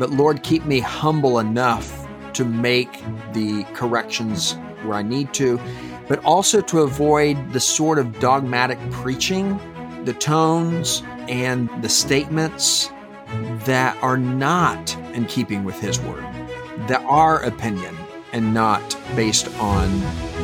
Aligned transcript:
but 0.00 0.10
Lord, 0.10 0.42
keep 0.42 0.64
me 0.64 0.80
humble 0.80 1.38
enough 1.40 2.08
to 2.32 2.42
make 2.42 2.90
the 3.34 3.64
corrections 3.74 4.54
where 4.82 4.94
I 4.94 5.02
need 5.02 5.34
to, 5.34 5.60
but 6.08 6.24
also 6.24 6.62
to 6.62 6.80
avoid 6.80 7.52
the 7.52 7.60
sort 7.60 7.98
of 7.98 8.18
dogmatic 8.18 8.78
preaching, 8.90 9.60
the 10.06 10.14
tones, 10.14 11.02
and 11.28 11.68
the 11.82 11.88
statements 11.90 12.90
that 13.66 13.94
are 14.02 14.16
not 14.16 14.96
in 15.12 15.26
keeping 15.26 15.64
with 15.64 15.78
His 15.78 16.00
Word, 16.00 16.24
that 16.88 17.04
are 17.06 17.42
opinion 17.42 17.94
and 18.32 18.54
not 18.54 18.98
based 19.14 19.48
on, 19.58 19.90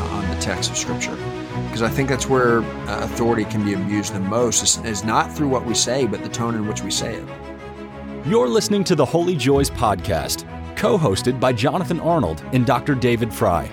on 0.02 0.28
the 0.28 0.36
text 0.38 0.70
of 0.70 0.76
Scripture. 0.76 1.16
Because 1.64 1.80
I 1.80 1.88
think 1.88 2.10
that's 2.10 2.28
where 2.28 2.60
uh, 2.60 3.04
authority 3.04 3.46
can 3.46 3.64
be 3.64 3.72
abused 3.72 4.12
the 4.12 4.20
most, 4.20 4.62
is, 4.62 4.84
is 4.84 5.02
not 5.02 5.32
through 5.32 5.48
what 5.48 5.64
we 5.64 5.72
say, 5.72 6.06
but 6.06 6.22
the 6.22 6.28
tone 6.28 6.54
in 6.54 6.68
which 6.68 6.82
we 6.82 6.90
say 6.90 7.14
it. 7.14 7.45
You're 8.26 8.48
listening 8.48 8.82
to 8.84 8.96
the 8.96 9.04
Holy 9.04 9.36
Joys 9.36 9.70
podcast, 9.70 10.48
co 10.76 10.98
hosted 10.98 11.38
by 11.38 11.52
Jonathan 11.52 12.00
Arnold 12.00 12.42
and 12.52 12.66
Dr. 12.66 12.96
David 12.96 13.32
Fry. 13.32 13.68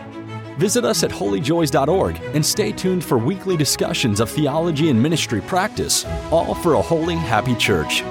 Visit 0.60 0.86
us 0.86 1.02
at 1.02 1.10
holyjoys.org 1.10 2.22
and 2.36 2.46
stay 2.46 2.72
tuned 2.72 3.04
for 3.04 3.18
weekly 3.18 3.58
discussions 3.58 4.20
of 4.20 4.30
theology 4.30 4.92
and 4.92 5.02
ministry 5.02 5.42
practice, 5.42 6.06
all 6.30 6.54
for 6.54 6.76
a 6.76 6.82
holy, 6.84 7.16
happy 7.16 7.56
church. 7.56 8.04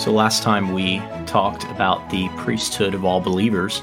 So, 0.00 0.12
last 0.12 0.44
time 0.44 0.72
we 0.72 1.00
talked 1.26 1.64
about 1.64 2.08
the 2.10 2.28
priesthood 2.36 2.94
of 2.94 3.04
all 3.04 3.20
believers, 3.20 3.82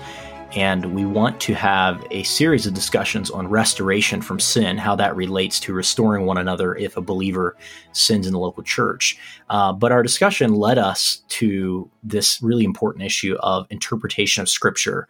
and 0.56 0.94
we 0.94 1.04
want 1.04 1.42
to 1.42 1.56
have 1.56 2.06
a 2.12 2.22
series 2.24 2.68
of 2.68 2.76
discussions 2.76 3.32
on 3.32 3.48
restoration 3.48 4.22
from 4.22 4.40
sin, 4.40 4.78
how 4.78 4.96
that 4.96 5.16
relates 5.16 5.60
to 5.62 5.74
restoring 5.74 6.26
one 6.26 6.38
another 6.38 6.76
if 6.76 6.96
a 6.96 7.02
believer 7.02 7.58
sins 7.92 8.28
in 8.28 8.34
the 8.34 8.40
local 8.40 8.62
church. 8.62 9.18
Uh, 9.50 9.74
but 9.74 9.92
our 9.92 10.04
discussion 10.04 10.54
led 10.54 10.78
us 10.78 11.24
to 11.30 11.90
this 12.04 12.40
really 12.44 12.64
important 12.64 13.04
issue 13.04 13.36
of 13.40 13.66
interpretation 13.72 14.42
of 14.42 14.50
Scripture 14.50 15.08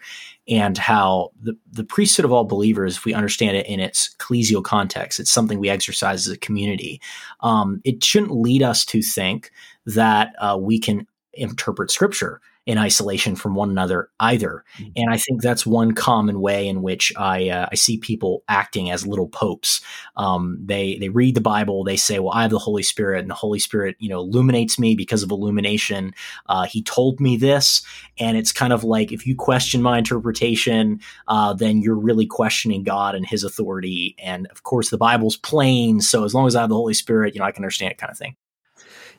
and 0.47 0.77
how 0.77 1.31
the, 1.41 1.57
the 1.71 1.83
priesthood 1.83 2.25
of 2.25 2.31
all 2.31 2.45
believers, 2.45 2.95
if 2.95 3.05
we 3.05 3.13
understand 3.13 3.57
it 3.57 3.65
in 3.65 3.81
its 3.81 4.15
ecclesial 4.15 4.63
context, 4.63 5.19
it's 5.19 5.31
something 5.31 5.59
we 5.59 5.69
exercise 5.69 6.25
as 6.25 6.33
a 6.33 6.37
community. 6.37 7.01
Um, 7.41 7.81
it 7.83 8.01
shouldn't 8.03 8.31
lead 8.31 8.63
us 8.63 8.85
to 8.85 9.01
think 9.01 9.51
that 9.85 10.33
uh, 10.39 10.57
we 10.59 10.79
can 10.79 11.05
interpret 11.33 11.91
Scripture 11.91 12.39
in 12.65 12.77
isolation 12.77 13.35
from 13.35 13.55
one 13.55 13.69
another 13.69 14.09
either. 14.19 14.63
Mm-hmm. 14.77 14.91
And 14.95 15.13
I 15.13 15.17
think 15.17 15.41
that's 15.41 15.65
one 15.65 15.93
common 15.93 16.39
way 16.39 16.67
in 16.67 16.81
which 16.81 17.11
I 17.17 17.49
uh, 17.49 17.67
I 17.71 17.75
see 17.75 17.97
people 17.97 18.43
acting 18.47 18.89
as 18.89 19.05
little 19.05 19.27
popes. 19.27 19.81
Um, 20.15 20.59
they 20.63 20.97
they 20.97 21.09
read 21.09 21.35
the 21.35 21.41
Bible, 21.41 21.83
they 21.83 21.97
say, 21.97 22.19
"Well, 22.19 22.33
I 22.33 22.43
have 22.43 22.51
the 22.51 22.59
Holy 22.59 22.83
Spirit, 22.83 23.19
and 23.19 23.29
the 23.29 23.35
Holy 23.35 23.59
Spirit, 23.59 23.97
you 23.99 24.09
know, 24.09 24.19
illuminates 24.19 24.79
me 24.79 24.95
because 24.95 25.23
of 25.23 25.31
illumination. 25.31 26.13
Uh, 26.47 26.63
he 26.63 26.81
told 26.81 27.19
me 27.19 27.35
this." 27.35 27.81
And 28.17 28.37
it's 28.37 28.53
kind 28.53 28.71
of 28.71 28.83
like 28.83 29.11
if 29.11 29.27
you 29.27 29.35
question 29.35 29.81
my 29.81 29.97
interpretation, 29.97 31.01
uh, 31.27 31.53
then 31.53 31.81
you're 31.81 31.99
really 31.99 32.25
questioning 32.25 32.83
God 32.83 33.15
and 33.15 33.27
His 33.27 33.43
authority. 33.43 34.15
And 34.19 34.47
of 34.47 34.63
course, 34.63 34.89
the 34.89 34.97
Bible's 34.97 35.35
plain, 35.35 35.99
so 35.99 36.23
as 36.23 36.33
long 36.33 36.47
as 36.47 36.55
I 36.55 36.61
have 36.61 36.69
the 36.69 36.75
Holy 36.75 36.93
Spirit, 36.93 37.33
you 37.33 37.39
know, 37.39 37.45
I 37.45 37.51
can 37.51 37.63
understand 37.63 37.91
it, 37.91 37.97
kind 37.97 38.11
of 38.11 38.17
thing. 38.17 38.37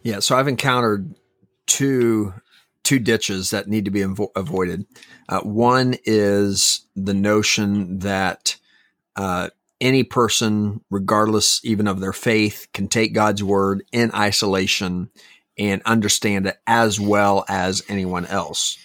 Yeah, 0.02 0.20
so 0.20 0.36
I've 0.36 0.48
encountered 0.48 1.14
two 1.66 2.34
two 2.84 2.98
ditches 2.98 3.50
that 3.50 3.68
need 3.68 3.86
to 3.86 3.90
be 3.90 4.00
avo- 4.00 4.30
avoided. 4.36 4.86
Uh, 5.28 5.40
one 5.40 5.96
is 6.04 6.86
the 6.94 7.14
notion 7.14 7.98
that 8.00 8.56
uh, 9.16 9.48
any 9.80 10.04
person, 10.04 10.80
regardless 10.90 11.60
even 11.64 11.88
of 11.88 12.00
their 12.00 12.12
faith, 12.12 12.68
can 12.72 12.88
take 12.88 13.14
God's 13.14 13.42
word 13.42 13.82
in 13.92 14.14
isolation 14.14 15.10
and 15.58 15.82
understand 15.84 16.46
it 16.46 16.58
as 16.66 17.00
well 17.00 17.44
as 17.48 17.82
anyone 17.88 18.26
else. 18.26 18.78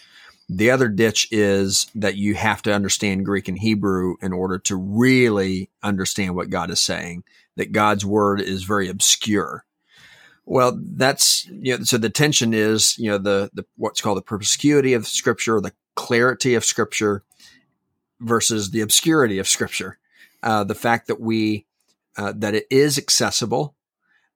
The 0.50 0.72
other 0.72 0.88
ditch 0.88 1.28
is 1.32 1.88
that 1.94 2.16
you 2.16 2.34
have 2.34 2.64
to 2.64 2.74
understand 2.74 3.26
Greek 3.26 3.48
and 3.48 3.58
Hebrew 3.58 4.16
in 4.22 4.34
order 4.34 4.58
to 4.60 4.76
really 4.76 5.70
understand 5.84 6.36
what 6.36 6.50
God 6.50 6.72
is 6.72 6.82
saying, 6.82 7.24
that 7.56 7.72
God's 7.72 8.06
word 8.06 8.42
is 8.42 8.64
very 8.64 8.90
obscure. 8.90 9.64
Well, 10.50 10.80
that's 10.82 11.46
you 11.46 11.78
know, 11.78 11.84
so 11.84 12.00
the 12.00 12.10
tension 12.10 12.56
is 12.56 12.98
you 12.98 13.12
know 13.12 13.20
the 13.20 13.52
the 13.54 13.66
what's 13.76 14.02
called 14.02 14.18
the 14.18 14.24
perspicuity 14.24 14.94
of 14.96 15.06
Scripture, 15.06 15.58
or 15.58 15.62
the 15.62 15.74
clarity 15.96 16.56
of 16.56 16.66
Scripture, 16.66 17.24
versus 18.20 18.72
the 18.72 18.82
obscurity 18.82 19.38
of 19.38 19.48
Scripture. 19.48 20.00
Uh, 20.42 20.64
the 20.64 20.74
fact 20.74 21.06
that 21.06 21.22
we 21.22 21.68
uh, 22.18 22.34
that 22.36 22.56
it 22.56 22.66
is 22.72 22.98
accessible, 22.98 23.76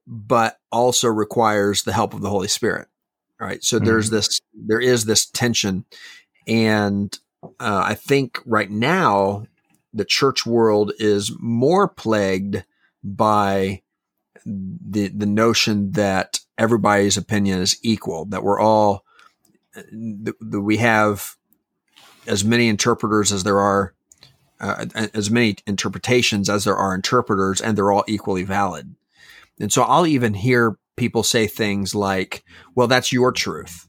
but 0.06 0.60
also 0.72 1.08
requires 1.08 1.82
the 1.82 1.94
help 1.94 2.14
of 2.14 2.22
the 2.22 2.30
Holy 2.30 2.48
Spirit. 2.48 2.88
All 3.42 3.48
right, 3.48 3.64
so 3.64 3.78
mm-hmm. 3.78 3.86
there's 3.88 4.12
this 4.12 4.40
there 4.54 4.80
is 4.80 5.06
this 5.06 5.26
tension, 5.26 5.84
and 6.48 7.18
uh, 7.60 7.82
I 7.88 7.96
think 7.96 8.40
right 8.46 8.70
now 8.70 9.48
the 9.96 10.06
church 10.06 10.46
world 10.46 10.92
is 11.00 11.32
more 11.40 11.88
plagued 11.88 12.66
by 13.04 13.82
the 14.46 15.10
the 15.10 15.26
notion 15.26 15.92
that 15.92 16.40
everybody's 16.58 17.18
opinion 17.18 17.60
is 17.60 17.78
equal, 17.84 18.26
that 18.26 18.44
we're 18.44 18.60
all 18.60 19.06
that 19.92 20.62
we 20.62 20.78
have 20.78 21.36
as 22.28 22.44
many 22.44 22.68
interpreters 22.68 23.32
as 23.32 23.44
there 23.44 23.60
are 23.60 23.94
uh, 24.60 24.86
as 25.14 25.30
many 25.30 25.58
interpretations 25.68 26.50
as 26.50 26.64
there 26.64 26.76
are 26.76 26.96
interpreters, 26.96 27.60
and 27.60 27.78
they're 27.78 27.92
all 27.92 28.06
equally 28.08 28.44
valid. 28.44 28.96
And 29.60 29.72
so 29.72 29.84
I'll 29.84 30.08
even 30.08 30.34
hear 30.34 30.78
people 30.96 31.24
say 31.24 31.48
things 31.48 31.94
like, 31.94 32.44
"Well, 32.76 32.88
that's 32.88 33.12
your 33.12 33.32
truth." 33.32 33.88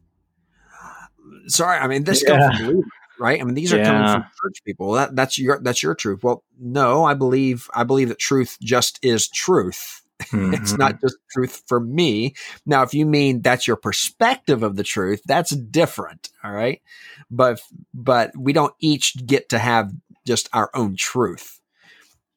Sorry, 1.47 1.79
I 1.79 1.87
mean 1.87 2.05
this 2.05 2.25
yeah. 2.27 2.31
comes 2.31 2.45
from 2.45 2.67
believers, 2.67 2.91
right? 3.19 3.41
I 3.41 3.45
mean 3.45 3.55
these 3.55 3.73
are 3.73 3.79
yeah. 3.79 3.85
coming 3.85 4.13
from 4.13 4.23
church 4.43 4.65
people. 4.65 4.93
That, 4.93 5.15
that's 5.15 5.39
your 5.39 5.61
that's 5.61 5.83
your 5.83 5.95
truth. 5.95 6.25
Well, 6.25 6.43
no, 6.59 7.05
I 7.05 7.15
believe 7.15 7.69
I 7.75 7.85
believe 7.85 8.09
that 8.09 8.19
truth 8.19 8.57
just 8.61 8.99
is 9.03 9.29
truth 9.29 10.04
Mm-hmm. 10.27 10.55
it's 10.63 10.77
not 10.77 11.01
just 11.01 11.17
truth 11.31 11.63
for 11.67 11.81
me. 11.81 12.35
Now, 12.67 12.83
if 12.83 12.95
you 12.95 13.07
mean 13.07 13.43
that's 13.43 13.67
your 13.67 13.77
perspective 13.77 14.63
of 14.63 14.77
the 14.77 14.85
truth, 14.85 15.23
that's 15.27 15.55
different. 15.55 16.31
All 16.43 16.53
right. 16.53 16.83
But, 17.31 17.61
but 17.93 18.33
we 18.37 18.53
don't 18.53 18.75
each 18.81 19.27
get 19.27 19.49
to 19.51 19.59
have 19.59 19.93
just 20.27 20.49
our 20.53 20.71
own 20.75 20.97
truth. 20.97 21.61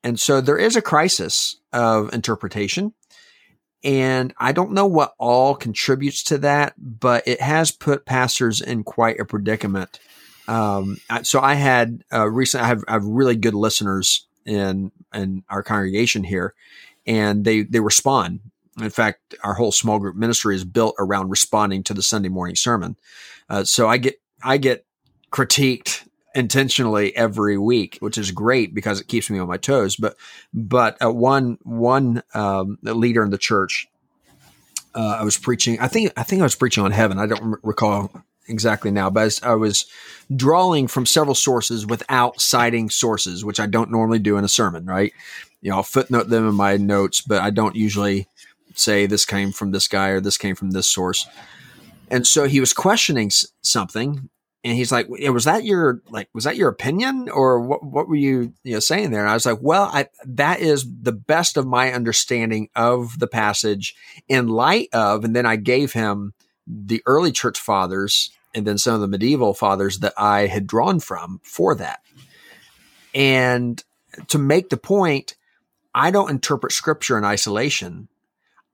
And 0.03 0.19
so 0.19 0.41
there 0.41 0.57
is 0.57 0.75
a 0.75 0.81
crisis 0.81 1.59
of 1.73 2.13
interpretation. 2.13 2.93
And 3.83 4.33
I 4.37 4.51
don't 4.51 4.71
know 4.71 4.87
what 4.87 5.13
all 5.19 5.55
contributes 5.55 6.23
to 6.23 6.39
that, 6.39 6.73
but 6.77 7.27
it 7.27 7.41
has 7.41 7.71
put 7.71 8.05
pastors 8.05 8.59
in 8.59 8.83
quite 8.83 9.19
a 9.19 9.25
predicament. 9.25 9.99
Um, 10.47 10.97
so 11.23 11.39
I 11.41 11.53
had 11.55 12.03
uh, 12.11 12.27
recently, 12.27 12.65
I 12.65 12.67
have, 12.67 12.83
I 12.87 12.93
have 12.93 13.05
really 13.05 13.35
good 13.35 13.53
listeners 13.53 14.27
in 14.45 14.91
in 15.13 15.43
our 15.49 15.61
congregation 15.61 16.23
here, 16.23 16.53
and 17.07 17.45
they 17.45 17.63
they 17.63 17.79
respond. 17.79 18.41
In 18.79 18.89
fact, 18.91 19.33
our 19.43 19.55
whole 19.55 19.71
small 19.71 19.97
group 19.97 20.15
ministry 20.15 20.55
is 20.55 20.63
built 20.63 20.95
around 20.99 21.29
responding 21.29 21.83
to 21.83 21.93
the 21.95 22.03
Sunday 22.03 22.29
morning 22.29 22.55
sermon. 22.55 22.95
Uh, 23.49 23.63
so 23.63 23.87
I 23.87 23.97
get 23.97 24.15
I 24.43 24.57
get 24.57 24.85
critiqued 25.31 26.07
intentionally 26.35 27.15
every 27.15 27.57
week, 27.57 27.97
which 27.99 28.17
is 28.17 28.31
great 28.31 28.75
because 28.75 29.01
it 29.01 29.07
keeps 29.07 29.29
me 29.29 29.39
on 29.39 29.47
my 29.47 29.57
toes. 29.57 29.95
But 29.95 30.15
but 30.53 31.01
uh, 31.03 31.11
one 31.11 31.57
one 31.63 32.21
um, 32.33 32.77
leader 32.83 33.23
in 33.23 33.31
the 33.31 33.37
church, 33.37 33.87
uh, 34.93 35.17
I 35.19 35.23
was 35.23 35.37
preaching. 35.37 35.79
I 35.79 35.87
think 35.87 36.11
I 36.15 36.23
think 36.23 36.41
I 36.41 36.45
was 36.45 36.55
preaching 36.55 36.83
on 36.83 36.91
heaven. 36.91 37.17
I 37.17 37.25
don't 37.25 37.59
recall 37.63 38.11
exactly 38.47 38.91
now, 38.91 39.09
but 39.09 39.39
I 39.43 39.55
was 39.55 39.85
drawing 40.35 40.87
from 40.87 41.05
several 41.05 41.35
sources 41.35 41.85
without 41.85 42.39
citing 42.39 42.89
sources, 42.89 43.43
which 43.43 43.59
I 43.59 43.65
don't 43.65 43.91
normally 43.91 44.19
do 44.19 44.37
in 44.37 44.43
a 44.45 44.49
sermon, 44.49 44.85
right? 44.85 45.13
You 45.67 45.71
know, 45.71 45.77
I'll 45.79 45.83
footnote 45.83 46.29
them 46.29 46.47
in 46.47 46.55
my 46.55 46.77
notes, 46.77 47.19
but 47.19 47.41
I 47.41 47.49
don't 47.49 47.75
usually 47.75 48.29
say 48.73 49.05
this 49.05 49.25
came 49.25 49.51
from 49.51 49.71
this 49.71 49.89
guy 49.89 50.11
or 50.11 50.21
this 50.21 50.37
came 50.37 50.55
from 50.55 50.71
this 50.71 50.89
source. 50.89 51.27
And 52.09 52.25
so 52.25 52.45
he 52.45 52.61
was 52.61 52.71
questioning 52.71 53.31
something 53.61 54.29
and 54.63 54.77
he's 54.77 54.93
like, 54.93 55.09
was 55.09 55.43
that 55.43 55.65
your, 55.65 56.01
like, 56.09 56.29
was 56.33 56.45
that 56.45 56.55
your 56.55 56.69
opinion 56.69 57.27
or 57.27 57.59
what, 57.59 57.83
what 57.83 58.07
were 58.07 58.15
you, 58.15 58.53
you 58.63 58.75
know, 58.75 58.79
saying 58.79 59.11
there? 59.11 59.19
And 59.19 59.29
I 59.29 59.33
was 59.33 59.45
like, 59.45 59.57
well, 59.59 59.89
I, 59.91 60.07
that 60.23 60.61
is 60.61 60.85
the 61.01 61.11
best 61.11 61.57
of 61.57 61.67
my 61.67 61.91
understanding 61.91 62.69
of 62.73 63.19
the 63.19 63.27
passage 63.27 63.93
in 64.29 64.47
light 64.47 64.87
of, 64.93 65.25
and 65.25 65.35
then 65.35 65.45
I 65.45 65.57
gave 65.57 65.91
him 65.91 66.33
the 66.65 67.03
early 67.05 67.33
church 67.33 67.59
fathers 67.59 68.31
and 68.55 68.65
then 68.65 68.77
some 68.77 68.95
of 68.95 69.01
the 69.01 69.07
medieval 69.09 69.53
fathers 69.53 69.99
that 69.99 70.13
I 70.15 70.47
had 70.47 70.65
drawn 70.65 71.01
from 71.01 71.41
for 71.43 71.75
that. 71.75 71.99
And 73.13 73.83
to 74.29 74.37
make 74.37 74.69
the 74.69 74.77
point, 74.77 75.35
I 75.97 76.11
don't 76.11 76.29
interpret 76.29 76.73
scripture 76.73 77.17
in 77.17 77.25
isolation. 77.25 78.07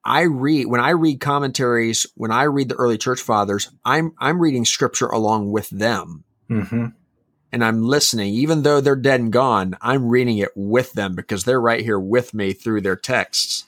I 0.04 0.24
read 0.24 0.66
when 0.66 0.82
I 0.82 0.90
read 0.90 1.22
commentaries, 1.22 2.06
when 2.16 2.32
I 2.32 2.44
read 2.44 2.68
the 2.68 2.76
early 2.76 2.98
church 2.98 3.22
fathers, 3.22 3.72
I'm 3.86 4.14
I'm 4.20 4.42
reading 4.42 4.66
scripture 4.66 5.08
along 5.08 5.52
with 5.54 5.70
them. 5.70 6.26
Mm-hmm. 6.50 6.88
And 7.54 7.64
I'm 7.64 7.82
listening, 7.82 8.34
even 8.34 8.64
though 8.64 8.82
they're 8.82 8.98
dead 8.98 9.22
and 9.22 9.32
gone, 9.32 9.78
I'm 9.82 10.10
reading 10.10 10.40
it 10.40 10.50
with 10.54 10.92
them 10.94 11.16
because 11.16 11.46
they're 11.46 11.62
right 11.62 11.80
here 11.80 12.00
with 12.00 12.34
me 12.34 12.52
through 12.52 12.82
their 12.82 12.98
texts 12.98 13.64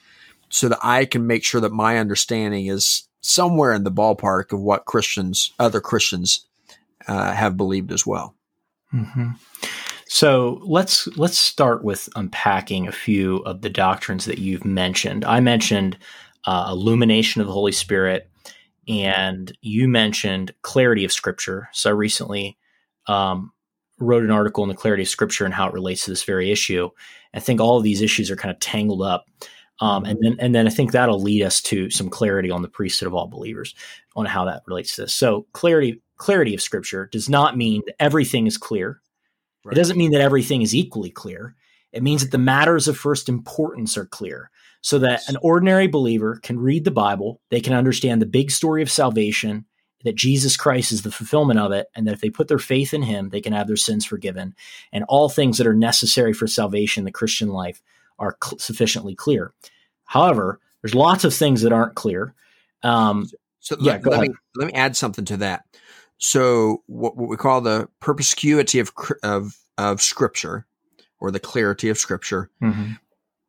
so 0.50 0.68
that 0.68 0.80
I 0.84 1.06
can 1.06 1.26
make 1.26 1.46
sure 1.46 1.62
that 1.62 1.72
my 1.72 1.98
understanding 1.98 2.66
is 2.66 3.08
somewhere 3.22 3.72
in 3.72 3.86
the 3.86 3.92
ballpark 3.92 4.52
of 4.52 4.60
what 4.60 4.84
Christians, 4.84 5.54
other 5.58 5.80
Christians, 5.80 6.46
uh, 7.08 7.32
have 7.32 7.56
believed 7.56 7.94
as 7.94 8.06
well. 8.06 8.36
Mm-hmm. 8.94 9.30
So 10.08 10.62
let's 10.64 11.08
let's 11.18 11.38
start 11.38 11.84
with 11.84 12.10
unpacking 12.16 12.88
a 12.88 12.92
few 12.92 13.38
of 13.38 13.62
the 13.62 13.70
doctrines 13.70 14.26
that 14.26 14.38
you've 14.38 14.66
mentioned. 14.66 15.26
I 15.26 15.40
mentioned 15.40 15.98
uh, 16.46 16.68
illumination 16.70 17.42
of 17.42 17.48
the 17.48 17.54
Holy 17.54 17.72
Spirit, 17.72 18.30
and 18.88 19.52
you 19.62 19.88
mentioned 19.88 20.54
clarity 20.62 21.06
of 21.06 21.12
Scripture. 21.12 21.70
So 21.74 21.90
I 21.90 21.94
recently 21.94 22.58
um, 23.08 23.52
wrote 24.00 24.24
an 24.24 24.32
article 24.32 24.64
on 24.64 24.70
the 24.70 24.76
clarity 24.76 25.04
of 25.04 25.10
Scripture 25.10 25.46
and 25.46 25.54
how 25.54 25.68
it 25.68 25.74
relates 25.74 26.06
to 26.06 26.12
this 26.12 26.24
very 26.24 26.52
issue. 26.52 26.90
I 27.34 27.40
think 27.40 27.60
all 27.60 27.78
of 27.78 27.84
these 27.84 28.02
issues 28.02 28.30
are 28.30 28.36
kind 28.36 28.54
of 28.54 28.60
tangled 28.60 29.02
up. 29.02 29.26
Um, 29.82 30.06
and 30.06 30.18
then, 30.22 30.38
and 30.40 30.56
then 30.56 30.68
I 30.68 30.70
think 30.70 30.92
that'll 30.92 31.22
lead 31.22 31.42
us 31.42 31.62
to 31.64 31.90
some 31.90 32.10
clarity 32.10 32.50
on 32.50 32.62
the 32.62 32.70
priesthood 32.70 33.08
of 33.08 33.14
all 33.14 33.28
believers 33.28 33.76
on 34.16 34.26
how 34.26 34.46
that 34.46 34.64
relates 34.68 34.96
to 34.96 35.02
this. 35.02 35.14
So, 35.14 35.46
clarity, 35.52 36.02
clarity 36.16 36.54
of 36.54 36.62
Scripture 36.62 37.10
does 37.12 37.28
not 37.28 37.58
mean 37.58 37.82
that 37.86 37.96
everything 38.00 38.48
is 38.48 38.58
clear. 38.58 39.02
Right. 39.66 39.74
It 39.74 39.80
doesn't 39.80 39.98
mean 39.98 40.12
that 40.12 40.22
everything 40.22 40.62
is 40.62 40.76
equally 40.76 41.10
clear. 41.10 41.56
It 41.92 42.04
means 42.04 42.22
that 42.22 42.32
the 42.32 42.38
matters 42.38 42.88
of 42.88 42.98
first 42.98 43.28
importance 43.28 43.98
are 43.98 44.06
clear 44.06 44.52
so 44.82 45.00
that 45.00 45.28
an 45.28 45.38
ordinary 45.42 45.88
believer 45.88 46.40
can 46.44 46.60
read 46.60 46.84
the 46.84 46.92
Bible, 46.92 47.42
they 47.50 47.60
can 47.60 47.74
understand 47.74 48.22
the 48.22 48.28
big 48.28 48.52
story 48.52 48.84
of 48.84 48.92
salvation, 48.92 49.66
that 50.04 50.16
Jesus 50.16 50.56
Christ 50.56 50.92
is 50.92 51.02
the 51.02 51.12
fulfillment 51.12 51.60
of 51.60 51.72
it, 51.72 51.88
and 51.96 52.06
that 52.06 52.14
if 52.14 52.22
they 52.22 52.30
put 52.30 52.48
their 52.48 52.60
faith 52.60 52.94
in 52.94 53.02
Him, 53.02 53.30
they 53.30 53.42
can 53.42 53.54
have 53.54 53.66
their 53.66 53.76
sins 53.76 54.06
forgiven. 54.06 54.54
And 54.94 55.04
all 55.08 55.28
things 55.28 55.58
that 55.58 55.66
are 55.66 55.74
necessary 55.74 56.34
for 56.34 56.46
salvation 56.46 57.04
the 57.04 57.12
Christian 57.12 57.50
life 57.50 57.82
are 58.20 58.38
cl- 58.44 58.60
sufficiently 58.60 59.16
clear. 59.16 59.54
However, 60.04 60.60
there's 60.84 60.94
lots 60.94 61.24
of 61.24 61.34
things 61.34 61.64
that 61.64 61.74
aren't 61.74 61.96
clear. 61.96 62.36
Um, 62.84 63.28
so 63.60 63.76
yeah, 63.80 63.94
let, 63.94 64.06
let 64.06 64.22
me 64.22 64.36
let 64.56 64.68
me 64.68 64.74
add 64.74 64.96
something 64.96 65.26
to 65.26 65.38
that. 65.38 65.64
So 66.18 66.84
what, 66.88 67.18
what 67.18 67.30
we 67.30 67.38
call 67.38 67.62
the 67.62 67.90
perspicuity 68.00 68.80
of 68.80 68.92
of 69.24 69.58
of 69.78 70.02
Scripture, 70.02 70.66
or 71.20 71.32
the 71.32 71.40
clarity 71.40 71.90
of 71.90 71.98
Scripture, 71.98 72.50
mm-hmm 72.62 72.94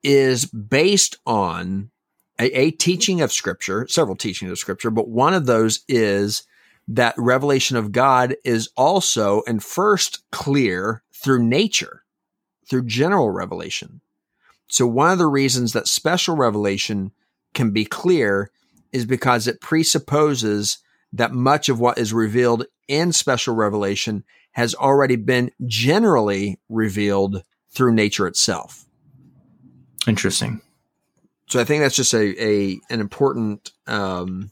is 0.06 0.44
based 0.46 1.16
on 1.26 1.90
a, 2.38 2.44
a, 2.56 2.70
teaching 2.70 3.20
of 3.20 3.32
scripture, 3.32 3.88
several 3.88 4.14
teachings 4.14 4.52
of 4.52 4.58
scripture, 4.58 4.90
but 4.90 5.08
one 5.08 5.34
of 5.34 5.46
those 5.46 5.80
is 5.88 6.44
that 6.86 7.14
revelation 7.18 7.76
of 7.76 7.90
God 7.90 8.36
is 8.44 8.70
also 8.76 9.42
and 9.48 9.64
first 9.64 10.22
clear 10.30 11.02
through 11.12 11.42
nature, 11.42 12.04
through 12.70 12.84
general 12.84 13.30
revelation. 13.30 14.00
So 14.68 14.86
one 14.86 15.10
of 15.10 15.18
the 15.18 15.26
reasons 15.26 15.72
that 15.72 15.88
special 15.88 16.36
revelation 16.36 17.10
can 17.52 17.72
be 17.72 17.84
clear 17.84 18.52
is 18.92 19.06
because 19.06 19.48
it 19.48 19.60
presupposes 19.60 20.78
that 21.16 21.32
much 21.32 21.68
of 21.68 21.80
what 21.80 21.98
is 21.98 22.12
revealed 22.12 22.66
in 22.88 23.12
special 23.12 23.54
revelation 23.54 24.24
has 24.52 24.74
already 24.74 25.16
been 25.16 25.50
generally 25.66 26.58
revealed 26.68 27.42
through 27.70 27.92
nature 27.92 28.26
itself. 28.26 28.84
Interesting. 30.06 30.60
So 31.48 31.60
I 31.60 31.64
think 31.64 31.82
that's 31.82 31.96
just 31.96 32.14
a, 32.14 32.42
a 32.42 32.80
an 32.90 33.00
important 33.00 33.72
um, 33.86 34.50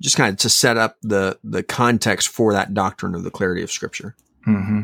just 0.00 0.16
kind 0.16 0.32
of 0.32 0.38
to 0.38 0.48
set 0.48 0.76
up 0.76 0.96
the 1.02 1.38
the 1.42 1.62
context 1.62 2.28
for 2.28 2.52
that 2.52 2.74
doctrine 2.74 3.14
of 3.14 3.22
the 3.22 3.30
clarity 3.30 3.62
of 3.62 3.70
Scripture. 3.70 4.14
Mm-hmm. 4.46 4.82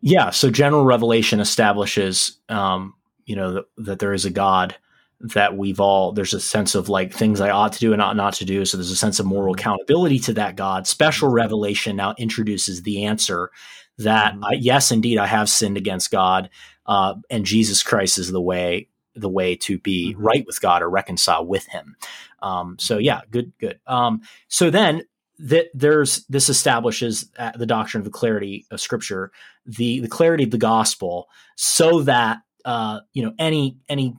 Yeah. 0.00 0.30
So 0.30 0.50
general 0.50 0.84
revelation 0.84 1.40
establishes, 1.40 2.38
um, 2.48 2.94
you 3.24 3.34
know, 3.34 3.54
that, 3.54 3.64
that 3.78 3.98
there 3.98 4.12
is 4.12 4.24
a 4.24 4.30
God 4.30 4.76
that 5.20 5.56
we've 5.56 5.80
all 5.80 6.12
there's 6.12 6.34
a 6.34 6.40
sense 6.40 6.74
of 6.74 6.88
like 6.88 7.12
things 7.12 7.40
I 7.40 7.50
ought 7.50 7.72
to 7.72 7.78
do 7.78 7.92
and 7.92 8.02
ought 8.02 8.16
not 8.16 8.34
to 8.34 8.44
do. 8.44 8.64
So 8.64 8.76
there's 8.76 8.90
a 8.90 8.96
sense 8.96 9.18
of 9.18 9.26
moral 9.26 9.54
accountability 9.54 10.18
to 10.20 10.34
that 10.34 10.56
God. 10.56 10.86
Special 10.86 11.28
revelation 11.28 11.96
now 11.96 12.14
introduces 12.18 12.82
the 12.82 13.04
answer 13.04 13.50
that 13.98 14.34
mm-hmm. 14.34 14.44
I, 14.44 14.52
yes, 14.60 14.92
indeed, 14.92 15.18
I 15.18 15.26
have 15.26 15.48
sinned 15.48 15.78
against 15.78 16.10
God 16.10 16.50
uh, 16.86 17.14
and 17.30 17.44
Jesus 17.44 17.82
Christ 17.82 18.18
is 18.18 18.30
the 18.30 18.40
way 18.40 18.88
the 19.14 19.28
way 19.28 19.56
to 19.56 19.78
be 19.78 20.12
mm-hmm. 20.12 20.22
right 20.22 20.44
with 20.46 20.60
God 20.60 20.82
or 20.82 20.90
reconcile 20.90 21.46
with 21.46 21.66
Him. 21.66 21.96
Um, 22.42 22.76
so 22.78 22.98
yeah, 22.98 23.22
good, 23.30 23.52
good. 23.58 23.80
Um, 23.86 24.20
so 24.48 24.70
then 24.70 25.02
that 25.38 25.68
there's 25.74 26.24
this 26.26 26.48
establishes 26.48 27.30
uh, 27.38 27.52
the 27.56 27.66
doctrine 27.66 28.00
of 28.00 28.04
the 28.04 28.10
clarity 28.10 28.66
of 28.70 28.80
Scripture, 28.80 29.32
the 29.64 30.00
the 30.00 30.08
clarity 30.08 30.44
of 30.44 30.50
the 30.50 30.58
gospel, 30.58 31.28
so 31.56 32.02
that 32.02 32.38
uh, 32.64 33.00
you 33.12 33.24
know 33.24 33.32
any 33.38 33.78
any 33.88 34.14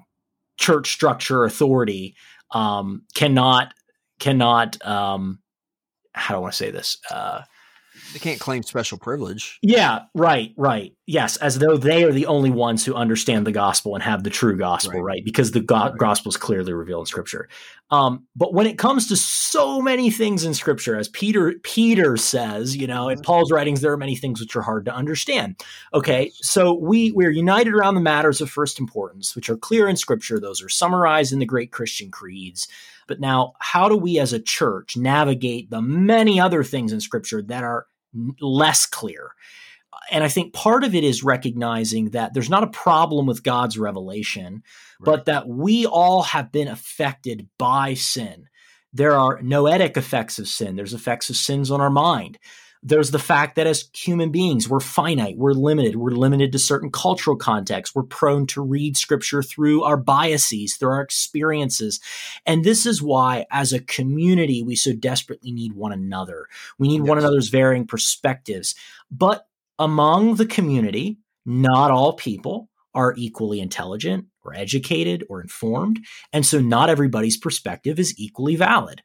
church 0.58 0.92
structure 0.92 1.44
authority 1.44 2.16
um, 2.52 3.04
cannot 3.14 3.74
cannot 4.20 4.84
um, 4.86 5.40
how 6.14 6.34
do 6.34 6.40
I 6.40 6.42
want 6.42 6.54
to 6.54 6.58
say 6.58 6.72
this? 6.72 6.98
Uh, 7.12 7.42
they 8.14 8.20
can't 8.20 8.40
claim 8.40 8.64
special 8.64 8.98
privilege. 8.98 9.60
Yeah, 9.62 10.04
right, 10.14 10.54
right. 10.58 10.94
Yes, 11.10 11.38
as 11.38 11.60
though 11.60 11.78
they 11.78 12.04
are 12.04 12.12
the 12.12 12.26
only 12.26 12.52
ones 12.52 12.84
who 12.84 12.94
understand 12.94 13.48
the 13.48 13.52
gospel 13.54 13.96
and 13.96 14.04
have 14.04 14.26
the 14.26 14.30
true 14.30 14.58
gospel, 14.58 14.96
right? 14.96 15.16
right? 15.16 15.22
Because 15.24 15.52
the 15.52 15.62
go- 15.62 15.76
right. 15.76 15.98
gospel 15.98 16.30
is 16.30 16.36
clearly 16.36 16.74
revealed 16.74 17.04
in 17.04 17.06
Scripture. 17.06 17.48
Um, 17.92 18.28
but 18.36 18.54
when 18.54 18.68
it 18.68 18.78
comes 18.78 19.08
to 19.08 19.16
so 19.16 19.82
many 19.82 20.12
things 20.12 20.44
in 20.44 20.54
Scripture, 20.54 20.98
as 20.98 21.08
Peter 21.08 21.54
Peter 21.64 22.18
says, 22.18 22.76
you 22.76 22.88
know, 22.88 23.08
in 23.08 23.16
mm-hmm. 23.16 23.24
Paul's 23.24 23.54
writings, 23.54 23.80
there 23.80 23.94
are 23.94 23.98
many 23.98 24.18
things 24.18 24.42
which 24.42 24.54
are 24.58 24.62
hard 24.62 24.84
to 24.84 24.94
understand. 24.94 25.64
Okay, 25.94 26.30
so 26.36 26.74
we 26.74 27.14
we're 27.14 27.32
united 27.32 27.74
around 27.74 27.96
the 27.96 28.02
matters 28.02 28.42
of 28.42 28.50
first 28.50 28.78
importance, 28.78 29.34
which 29.34 29.50
are 29.50 29.58
clear 29.58 29.88
in 29.88 29.96
Scripture. 29.96 30.42
Those 30.42 30.62
are 30.62 30.68
summarized 30.68 31.32
in 31.32 31.40
the 31.40 31.46
great 31.46 31.72
Christian 31.72 32.12
creeds. 32.12 32.68
But 33.08 33.22
now, 33.22 33.54
how 33.60 33.88
do 33.88 33.96
we 33.96 34.20
as 34.20 34.34
a 34.34 34.42
church 34.42 34.98
navigate 34.98 35.70
the 35.70 35.82
many 35.82 36.38
other 36.38 36.66
things 36.66 36.92
in 36.92 37.00
Scripture 37.00 37.42
that 37.44 37.64
are 37.64 37.88
less 38.40 38.86
clear. 38.86 39.32
And 40.12 40.24
I 40.24 40.28
think 40.28 40.54
part 40.54 40.84
of 40.84 40.96
it 40.96 41.04
is 41.04 41.24
recognizing 41.24 42.12
that 42.12 42.34
there's 42.34 42.50
not 42.50 42.64
a 42.64 42.68
problem 42.68 43.26
with 43.26 43.44
God's 43.44 43.78
revelation, 43.78 44.64
right. 45.00 45.06
but 45.06 45.26
that 45.26 45.48
we 45.48 45.86
all 45.86 46.24
have 46.24 46.52
been 46.52 46.68
affected 46.68 47.48
by 47.58 47.94
sin. 47.94 48.48
There 48.94 49.14
are 49.14 49.42
noetic 49.42 49.98
effects 49.98 50.40
of 50.40 50.48
sin, 50.48 50.76
there's 50.76 50.94
effects 50.94 51.30
of 51.30 51.36
sins 51.36 51.72
on 51.72 51.82
our 51.82 51.90
mind. 51.90 52.40
There's 52.84 53.12
the 53.12 53.20
fact 53.20 53.56
that 53.56 53.68
as 53.68 53.90
human 53.94 54.32
beings, 54.32 54.70
we're 54.70 54.80
finite, 54.80 55.38
we're 55.38 55.54
limited, 55.54 55.96
we're 55.96 56.12
limited 56.12 56.52
to 56.52 56.60
certain 56.60 56.92
cultural 56.92 57.36
contexts, 57.36 57.96
we're 57.96 58.04
prone 58.04 58.46
to 58.48 58.62
read 58.62 58.96
scripture 58.96 59.42
through 59.42 59.84
our 59.84 59.98
biases, 59.98 60.76
through 60.76 60.92
our 60.92 61.02
experiences. 61.02 62.00
And 62.46 62.64
this 62.64 62.86
is 62.86 63.02
why, 63.02 63.46
as 63.52 63.74
a 63.74 63.82
community, 63.82 64.64
we 64.64 64.76
so 64.76 64.94
desperately 64.94 65.52
need 65.52 65.74
one 65.74 65.92
another. 65.92 66.46
We 66.78 66.88
need 66.88 67.02
yes. 67.02 67.10
one 67.10 67.18
another's 67.18 67.50
varying 67.50 67.88
perspectives. 67.88 68.76
But 69.12 69.48
among 69.80 70.36
the 70.36 70.46
community, 70.46 71.20
not 71.46 71.92
all 71.92 72.14
people 72.14 72.70
are 72.94 73.14
equally 73.18 73.60
intelligent 73.60 74.26
or 74.44 74.56
educated 74.56 75.24
or 75.30 75.42
informed. 75.42 76.00
And 76.34 76.46
so 76.46 76.60
not 76.60 76.90
everybody's 76.90 77.38
perspective 77.38 78.00
is 78.00 78.18
equally 78.18 78.56
valid. 78.56 79.02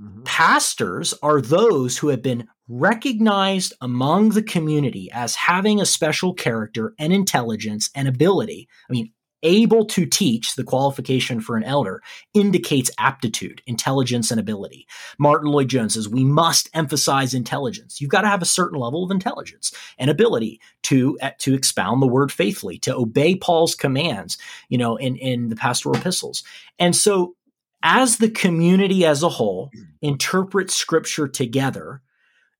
Mm-hmm. 0.00 0.22
Pastors 0.24 1.14
are 1.22 1.40
those 1.40 1.98
who 1.98 2.08
have 2.08 2.22
been 2.22 2.46
recognized 2.68 3.72
among 3.80 4.30
the 4.30 4.42
community 4.42 5.08
as 5.12 5.34
having 5.34 5.80
a 5.80 5.86
special 5.86 6.34
character 6.34 6.94
and 6.98 7.12
intelligence 7.12 7.90
and 7.94 8.06
ability. 8.06 8.68
I 8.88 8.92
mean, 8.92 9.12
able 9.42 9.84
to 9.86 10.06
teach, 10.06 10.54
the 10.54 10.64
qualification 10.64 11.40
for 11.40 11.56
an 11.56 11.64
elder, 11.64 12.02
indicates 12.34 12.90
aptitude, 12.98 13.62
intelligence, 13.66 14.30
and 14.30 14.40
ability. 14.40 14.86
Martyn 15.18 15.50
Lloyd-Jones 15.50 15.94
says 15.94 16.08
we 16.08 16.24
must 16.24 16.68
emphasize 16.74 17.34
intelligence. 17.34 18.00
You've 18.00 18.10
got 18.10 18.22
to 18.22 18.28
have 18.28 18.42
a 18.42 18.46
certain 18.46 18.78
level 18.78 19.04
of 19.04 19.10
intelligence 19.10 19.72
and 19.98 20.10
ability 20.10 20.60
to 20.84 21.18
uh, 21.22 21.30
to 21.38 21.54
expound 21.54 22.02
the 22.02 22.06
word 22.06 22.32
faithfully, 22.32 22.78
to 22.78 22.94
obey 22.94 23.36
Paul's 23.36 23.74
commands, 23.74 24.38
you 24.68 24.78
know, 24.78 24.96
in 24.96 25.16
in 25.16 25.48
the 25.48 25.56
pastoral 25.56 25.96
epistles. 25.96 26.42
And 26.78 26.94
so 26.96 27.36
as 27.82 28.16
the 28.16 28.30
community 28.30 29.04
as 29.04 29.22
a 29.22 29.28
whole 29.28 29.70
interprets 30.02 30.74
scripture 30.74 31.28
together, 31.28 32.02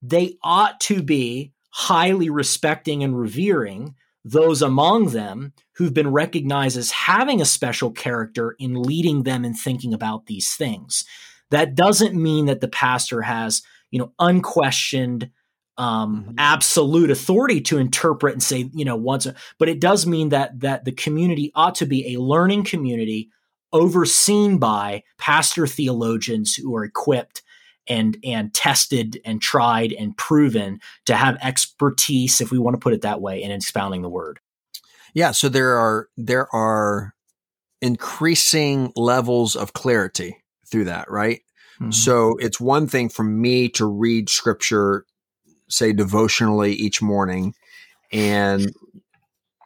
they 0.03 0.37
ought 0.43 0.79
to 0.81 1.03
be 1.03 1.53
highly 1.71 2.31
respecting 2.31 3.03
and 3.03 3.19
revering 3.19 3.95
those 4.25 4.63
among 4.63 5.07
them 5.11 5.53
who've 5.77 5.95
been 5.95 6.11
recognized 6.11 6.77
as 6.77 6.91
having 6.91 7.41
a 7.41 7.47
special 7.47 7.91
character 7.91 8.57
in 8.59 8.83
leading 8.83 9.23
them 9.23 9.45
in 9.45 9.55
thinking 9.55 9.93
about 9.93 10.27
these 10.27 10.55
things. 10.55 11.05
That 11.51 11.75
doesn't 11.75 12.21
mean 12.21 12.47
that 12.47 12.61
the 12.61 12.69
pastor 12.69 13.23
has, 13.23 13.63
you 13.91 13.99
know, 13.99 14.13
unquestioned 14.19 15.31
um, 15.79 16.23
mm-hmm. 16.23 16.35
absolute 16.39 17.11
authority 17.11 17.61
to 17.63 17.79
interpret 17.79 18.33
and 18.33 18.43
say, 18.43 18.71
you 18.73 18.85
know, 18.85 18.97
once, 18.97 19.27
but 19.59 19.69
it 19.69 19.81
does 19.81 20.07
mean 20.07 20.31
that 20.31 20.61
that 20.61 20.85
the 20.85 20.93
community 20.93 21.53
ought 21.55 21.75
to 21.77 21.87
be 21.87 22.15
a 22.15 22.21
learning 22.21 22.65
community 22.65 23.31
overseen 23.73 24.59
by 24.59 25.03
pastor 25.19 25.67
theologians 25.67 26.55
who 26.55 26.75
are 26.75 26.85
equipped 26.85 27.43
and 27.87 28.17
and 28.25 28.55
tested 28.55 29.21
and 29.25 29.43
tried 29.43 29.93
and 29.93 30.17
proven 30.17 30.81
to 31.05 31.15
have 31.15 31.37
expertise 31.43 32.41
if 32.41 32.51
we 32.51 32.59
want 32.59 32.75
to 32.75 32.81
put 32.81 32.95
it 32.95 33.03
that 33.03 33.21
way 33.21 33.43
in 33.43 33.51
expounding 33.51 34.03
the 34.03 34.09
word 34.09 34.41
yeah 35.15 35.31
so 35.31 35.49
there 35.49 35.77
are 35.77 36.09
there 36.17 36.55
are 36.55 37.15
increasing 37.81 38.93
levels 38.97 39.55
of 39.57 39.73
clarity 39.73 40.37
through 40.67 40.85
that 40.85 41.11
right 41.11 41.43
Mm-hmm. 41.81 41.91
So 41.91 42.37
it's 42.39 42.61
one 42.61 42.87
thing 42.87 43.09
for 43.09 43.23
me 43.23 43.69
to 43.71 43.87
read 43.87 44.31
scripture, 44.31 45.05
say 45.69 45.93
devotionally 45.93 46.73
each 46.73 47.03
morning, 47.03 47.55
and 48.13 48.73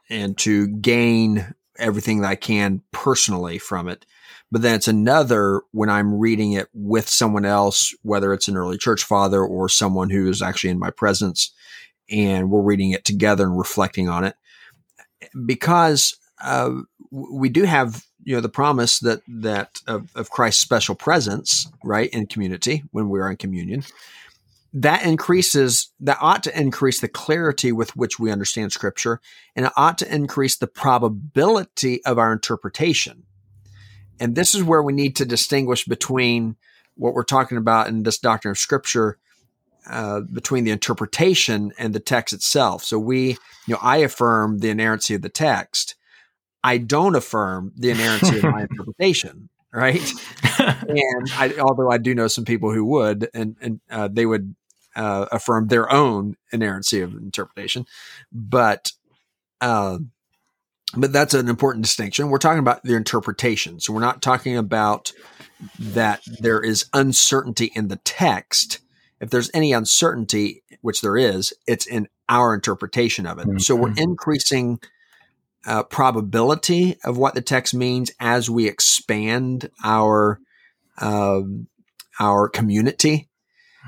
and 0.09 0.37
to 0.39 0.67
gain 0.67 1.55
everything 1.79 2.21
that 2.21 2.29
I 2.29 2.35
can 2.35 2.83
personally 2.91 3.59
from 3.59 3.89
it. 3.89 4.05
But 4.51 4.63
then 4.63 4.75
it's 4.75 4.89
another 4.89 5.63
when 5.71 5.89
I'm 5.89 6.19
reading 6.19 6.53
it 6.53 6.69
with 6.75 7.09
someone 7.09 7.45
else, 7.45 7.95
whether 8.03 8.33
it's 8.33 8.49
an 8.49 8.57
early 8.57 8.77
church 8.77 9.05
father 9.05 9.45
or 9.45 9.69
someone 9.69 10.11
who 10.11 10.29
is 10.29 10.43
actually 10.43 10.71
in 10.71 10.81
my 10.81 10.91
presence, 10.91 11.55
and 12.11 12.51
we're 12.51 12.61
reading 12.61 12.91
it 12.91 13.05
together 13.05 13.45
and 13.45 13.57
reflecting 13.57 14.09
on 14.09 14.25
it. 14.25 14.35
Because 15.47 16.17
uh, 16.43 16.71
we 17.11 17.49
do 17.49 17.65
have 17.65 18.05
you 18.23 18.35
know 18.35 18.41
the 18.41 18.49
promise 18.49 18.99
that 19.01 19.23
that 19.27 19.81
of, 19.87 20.11
of 20.15 20.31
Christ's 20.31 20.63
special 20.63 20.95
presence 20.95 21.71
right 21.83 22.11
in 22.11 22.27
community 22.27 22.83
when 22.91 23.09
we 23.09 23.21
are 23.21 23.31
in 23.31 23.37
communion 23.37 23.85
that 24.73 25.05
increases 25.05 25.91
that 26.01 26.19
ought 26.21 26.43
to 26.45 26.59
increase 26.59 27.01
the 27.01 27.09
clarity 27.09 27.73
with 27.73 27.97
which 27.97 28.19
we 28.19 28.31
understand 28.31 28.73
scripture 28.73 29.21
and 29.57 29.67
it 29.67 29.73
ought 29.77 29.99
to 29.99 30.15
increase 30.15 30.57
the 30.57 30.67
probability 30.67 32.05
of 32.05 32.19
our 32.19 32.33
interpretation. 32.33 33.25
And 34.21 34.37
this 34.37 34.55
is 34.55 34.63
where 34.63 34.83
we 34.83 34.93
need 34.93 35.17
to 35.17 35.25
distinguish 35.25 35.87
between 35.87 36.57
what 36.95 37.15
we're 37.15 37.25
talking 37.25 37.59
about 37.59 37.89
in 37.89 38.03
this 38.03 38.19
doctrine 38.19 38.53
of 38.53 38.59
scripture 38.59 39.19
uh, 39.87 40.21
between 40.21 40.65
the 40.65 40.71
interpretation 40.71 41.73
and 41.79 41.95
the 41.95 42.01
text 42.01 42.33
itself 42.33 42.85
so 42.85 42.99
we 42.99 43.31
you 43.67 43.75
know 43.75 43.79
i 43.83 43.99
affirm 43.99 44.59
the 44.59 44.71
inerrancy 44.71 45.15
of 45.15 45.23
the 45.23 45.29
text 45.29 45.95
I 46.63 46.79
don't 46.79 47.15
affirm 47.15 47.73
the 47.77 47.91
inerrancy 47.91 48.39
of 48.39 48.45
my 48.45 48.63
interpretation, 48.71 49.49
right? 49.73 50.13
and 50.59 51.31
I, 51.33 51.55
although 51.59 51.91
I 51.91 51.99
do 51.99 52.15
know 52.15 52.29
some 52.29 52.45
people 52.45 52.73
who 52.73 52.85
would, 52.87 53.29
and 53.33 53.57
and 53.61 53.81
uh, 53.91 54.09
they 54.09 54.27
would 54.27 54.55
uh, 54.95 55.27
affirm 55.33 55.69
their 55.69 55.91
own 55.91 56.37
inerrancy 56.53 57.01
of 57.01 57.15
interpretation, 57.15 57.87
but 58.31 58.93
uh, 59.61 59.99
but 60.97 61.13
that's 61.13 61.35
an 61.35 61.49
important 61.49 61.85
distinction. 61.85 62.29
We're 62.29 62.39
talking 62.39 62.59
about 62.59 62.83
the 62.83 62.95
interpretation, 62.95 63.81
so 63.81 63.93
we're 63.93 64.01
not 64.01 64.23
talking 64.23 64.57
about 64.57 65.13
that 65.79 66.23
there 66.41 66.61
is 66.61 66.87
uncertainty 66.93 67.71
in 67.75 67.89
the 67.89 67.97
text. 67.97 68.81
If 69.21 69.31
there's 69.31 69.51
any 69.53 69.73
uncertainty, 69.73 70.63
which 70.81 71.03
there 71.03 71.17
is, 71.17 71.53
it's 71.67 71.87
in 71.87 72.09
our 72.29 72.55
interpretation 72.55 73.27
of 73.27 73.39
it. 73.39 73.47
Mm-hmm. 73.47 73.59
So 73.59 73.77
we're 73.77 73.95
increasing 73.97 74.81
uh, 75.67 75.83
probability 75.83 76.97
of 77.05 77.19
what 77.19 77.35
the 77.35 77.43
text 77.43 77.75
means 77.75 78.11
as 78.19 78.49
we 78.49 78.67
expand 78.67 79.71
our 79.85 80.41
um, 80.99 81.67
our 82.19 82.49
community. 82.49 83.29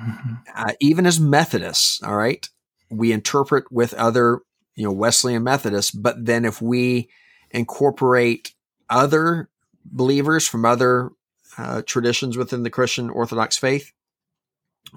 Mm-hmm. 0.01 0.35
Uh, 0.55 0.73
even 0.81 1.07
as 1.07 1.21
Methodists, 1.21 2.03
all 2.03 2.17
right, 2.17 2.49
we 2.91 3.13
interpret 3.13 3.71
with 3.71 3.93
other, 3.95 4.41
you 4.75 4.85
know, 4.85 4.93
Wesleyan 4.93 5.45
Methodists, 5.45 5.91
but 5.91 6.25
then 6.25 6.45
if 6.45 6.63
we 6.63 7.09
incorporate 7.51 8.55
other 8.89 9.51
believers 9.85 10.49
from 10.49 10.65
other 10.65 11.11
uh, 11.59 11.83
traditions 11.87 12.39
within 12.39 12.63
the 12.63 12.71
Christian 12.71 13.11
Orthodox 13.11 13.59
faith, 13.59 13.93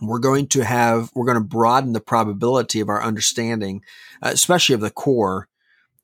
we're 0.02 0.20
going 0.20 0.48
to 0.48 0.64
have 0.64 1.10
we're 1.14 1.26
going 1.26 1.38
to 1.38 1.44
broaden 1.44 1.94
the 1.94 2.02
probability 2.02 2.80
of 2.80 2.90
our 2.90 3.02
understanding, 3.02 3.82
uh, 4.22 4.30
especially 4.34 4.76
of 4.76 4.82
the 4.82 4.92
core 4.92 5.48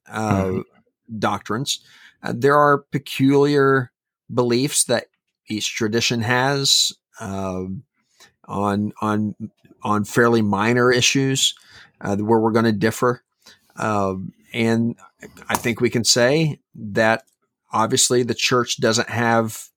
uh, 0.09 0.43
mm-hmm. 0.43 1.19
doctrines. 1.19 1.79
Uh, 2.23 2.33
there 2.35 2.55
are 2.55 2.85
peculiar 2.91 3.91
beliefs 4.33 4.85
that 4.85 5.07
each 5.47 5.75
tradition 5.75 6.21
has 6.21 6.93
uh, 7.19 7.65
on 8.45 8.93
on 9.01 9.35
on 9.83 10.03
fairly 10.05 10.41
minor 10.41 10.91
issues 10.91 11.55
uh, 12.01 12.15
where 12.17 12.39
we're 12.39 12.51
going 12.51 12.65
to 12.65 12.71
differ, 12.71 13.23
um, 13.75 14.33
and 14.53 14.95
I 15.49 15.55
think 15.55 15.81
we 15.81 15.89
can 15.89 16.03
say 16.03 16.59
that 16.75 17.23
obviously 17.73 18.23
the 18.23 18.35
church 18.35 18.79
doesn't 18.79 19.09
have 19.09 19.69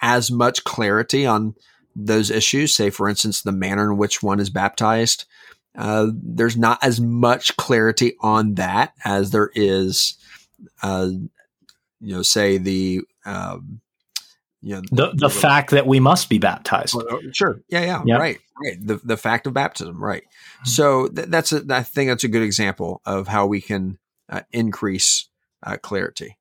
as 0.00 0.30
much 0.30 0.64
clarity 0.64 1.24
on 1.24 1.54
those 1.94 2.30
issues. 2.30 2.74
Say, 2.74 2.90
for 2.90 3.08
instance, 3.08 3.42
the 3.42 3.52
manner 3.52 3.90
in 3.90 3.98
which 3.98 4.22
one 4.22 4.40
is 4.40 4.50
baptized. 4.50 5.24
Uh, 5.76 6.08
there's 6.12 6.56
not 6.56 6.78
as 6.82 7.00
much 7.00 7.56
clarity 7.56 8.14
on 8.20 8.54
that 8.54 8.92
as 9.04 9.30
there 9.30 9.50
is, 9.54 10.18
uh, 10.82 11.08
you 12.00 12.14
know, 12.14 12.22
say 12.22 12.58
the, 12.58 13.00
um, 13.24 13.80
you 14.60 14.74
know, 14.74 14.82
the, 14.90 15.10
the, 15.12 15.16
the 15.16 15.30
fact 15.30 15.70
that 15.70 15.86
we 15.86 15.98
must 15.98 16.28
be 16.28 16.38
baptized. 16.38 16.94
Oh, 16.94 17.20
sure. 17.32 17.62
Yeah. 17.68 17.80
Yeah. 17.80 18.02
Yep. 18.04 18.20
Right. 18.20 18.38
Right. 18.62 18.86
The, 18.86 19.00
the 19.02 19.16
fact 19.16 19.46
of 19.46 19.54
baptism. 19.54 20.02
Right. 20.02 20.22
Mm-hmm. 20.24 20.68
So 20.68 21.08
th- 21.08 21.28
that's 21.28 21.52
a, 21.52 21.64
I 21.70 21.82
think 21.82 22.10
that's 22.10 22.24
a 22.24 22.28
good 22.28 22.42
example 22.42 23.00
of 23.06 23.28
how 23.28 23.46
we 23.46 23.60
can 23.60 23.98
uh, 24.28 24.42
increase 24.52 25.28
uh, 25.62 25.78
clarity. 25.78 26.36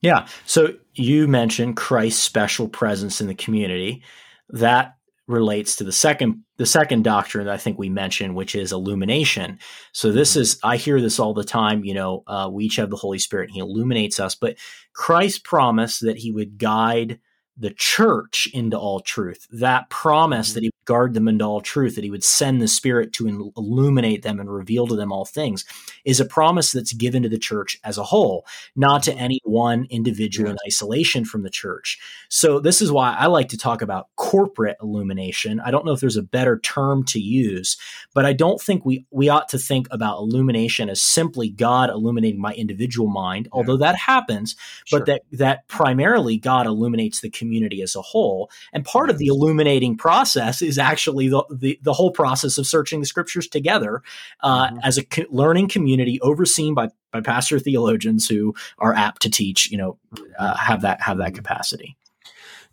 Yeah. 0.00 0.26
So 0.46 0.74
you 0.94 1.28
mentioned 1.28 1.76
Christ's 1.76 2.22
special 2.22 2.68
presence 2.68 3.20
in 3.20 3.26
the 3.26 3.34
community. 3.34 4.02
That 4.50 4.94
relates 5.26 5.76
to 5.76 5.84
the 5.84 5.92
second 5.92 6.42
the 6.56 6.66
second 6.66 7.04
doctrine 7.04 7.46
that 7.46 7.54
I 7.54 7.58
think 7.58 7.78
we 7.78 7.90
mentioned, 7.90 8.34
which 8.34 8.54
is 8.54 8.72
illumination. 8.72 9.58
So 9.92 10.10
this 10.10 10.32
mm-hmm. 10.32 10.40
is 10.40 10.58
I 10.64 10.76
hear 10.76 11.00
this 11.00 11.18
all 11.18 11.34
the 11.34 11.44
time. 11.44 11.84
You 11.84 11.94
know, 11.94 12.24
uh, 12.26 12.48
we 12.50 12.64
each 12.64 12.76
have 12.76 12.90
the 12.90 12.96
Holy 12.96 13.18
Spirit; 13.18 13.50
He 13.52 13.60
illuminates 13.60 14.18
us. 14.18 14.34
But 14.34 14.56
Christ 14.94 15.44
promised 15.44 16.00
that 16.02 16.18
He 16.18 16.32
would 16.32 16.58
guide 16.58 17.20
the 17.58 17.70
church 17.70 18.48
into 18.54 18.78
all 18.78 19.00
truth. 19.00 19.46
That 19.50 19.90
promise 19.90 20.50
mm-hmm. 20.50 20.54
that 20.54 20.62
he 20.62 20.68
would 20.68 20.77
guard 20.88 21.12
them 21.12 21.28
into 21.28 21.44
all 21.44 21.60
truth, 21.60 21.96
that 21.96 22.04
he 22.04 22.10
would 22.10 22.24
send 22.24 22.62
the 22.62 22.66
Spirit 22.66 23.12
to 23.12 23.52
illuminate 23.58 24.22
them 24.22 24.40
and 24.40 24.50
reveal 24.50 24.86
to 24.86 24.96
them 24.96 25.12
all 25.12 25.26
things, 25.26 25.66
is 26.06 26.18
a 26.18 26.24
promise 26.24 26.72
that's 26.72 26.94
given 26.94 27.22
to 27.22 27.28
the 27.28 27.38
church 27.38 27.78
as 27.84 27.98
a 27.98 28.02
whole, 28.02 28.46
not 28.74 29.02
to 29.02 29.12
any 29.12 29.38
one 29.44 29.86
individual 29.90 30.50
in 30.50 30.56
isolation 30.66 31.26
from 31.26 31.42
the 31.42 31.50
church. 31.50 31.98
So, 32.30 32.58
this 32.58 32.80
is 32.80 32.90
why 32.90 33.14
I 33.18 33.26
like 33.26 33.50
to 33.50 33.58
talk 33.58 33.82
about 33.82 34.08
corporate 34.16 34.78
illumination. 34.82 35.60
I 35.60 35.70
don't 35.70 35.84
know 35.84 35.92
if 35.92 36.00
there's 36.00 36.16
a 36.16 36.22
better 36.22 36.58
term 36.58 37.04
to 37.04 37.20
use, 37.20 37.76
but 38.14 38.24
I 38.24 38.32
don't 38.32 38.60
think 38.60 38.86
we, 38.86 39.04
we 39.10 39.28
ought 39.28 39.50
to 39.50 39.58
think 39.58 39.88
about 39.90 40.18
illumination 40.18 40.88
as 40.88 41.02
simply 41.02 41.50
God 41.50 41.90
illuminating 41.90 42.40
my 42.40 42.54
individual 42.54 43.10
mind, 43.10 43.48
although 43.52 43.76
that 43.76 43.96
happens, 43.96 44.56
sure. 44.86 45.00
but 45.00 45.06
that, 45.06 45.22
that 45.32 45.68
primarily 45.68 46.38
God 46.38 46.66
illuminates 46.66 47.20
the 47.20 47.28
community 47.28 47.82
as 47.82 47.94
a 47.94 48.00
whole. 48.00 48.50
And 48.72 48.86
part 48.86 49.10
of 49.10 49.18
the 49.18 49.26
illuminating 49.26 49.98
process 49.98 50.62
is 50.78 50.82
actually 50.82 51.28
the, 51.28 51.44
the, 51.50 51.78
the 51.82 51.92
whole 51.92 52.10
process 52.10 52.58
of 52.58 52.66
searching 52.66 53.00
the 53.00 53.06
scriptures 53.06 53.48
together 53.48 54.02
uh, 54.42 54.68
mm-hmm. 54.68 54.78
as 54.82 54.96
a 54.96 55.04
co- 55.04 55.24
learning 55.30 55.68
community 55.68 56.20
overseen 56.20 56.74
by, 56.74 56.88
by 57.12 57.20
pastor 57.20 57.58
theologians 57.58 58.28
who 58.28 58.54
are 58.78 58.94
apt 58.94 59.22
to 59.22 59.30
teach, 59.30 59.70
you 59.70 59.78
know, 59.78 59.98
uh, 60.38 60.56
have 60.56 60.82
that, 60.82 61.00
have 61.02 61.18
that 61.18 61.34
capacity. 61.34 61.96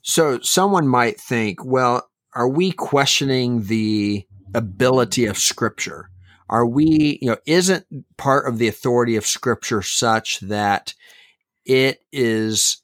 So 0.02 0.40
someone 0.42 0.88
might 0.88 1.20
think, 1.20 1.66
well, 1.66 2.10
are 2.34 2.48
we 2.48 2.72
questioning 2.72 3.64
the 3.64 4.26
ability 4.54 5.26
of 5.26 5.38
scripture? 5.38 6.10
Are 6.48 6.66
we, 6.66 7.18
you 7.22 7.30
know, 7.30 7.38
isn't 7.48 7.86
part 8.18 8.48
of 8.48 8.60
the 8.60 8.68
authority 8.68 9.16
of 9.16 9.26
scripture 9.26 9.82
such 9.82 10.40
that 10.42 10.94
it 11.66 12.02
is 12.12 12.84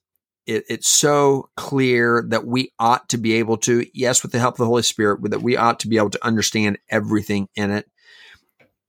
it, 0.52 0.66
it's 0.70 0.88
so 0.88 1.50
clear 1.56 2.26
that 2.30 2.46
we 2.46 2.72
ought 2.80 3.10
to 3.10 3.18
be 3.18 3.34
able 3.34 3.58
to, 3.58 3.86
yes, 3.94 4.24
with 4.24 4.32
the 4.32 4.40
help 4.40 4.56
of 4.56 4.60
the 4.60 4.66
Holy 4.66 4.84
Spirit, 4.84 5.20
that 5.32 5.42
we 5.42 5.58
ought 5.58 5.80
to 5.82 5.88
be 5.88 5.98
able 5.98 6.10
to 6.10 6.26
understand 6.26 6.78
everything 6.90 7.48
in 7.56 7.72
it. 7.72 7.90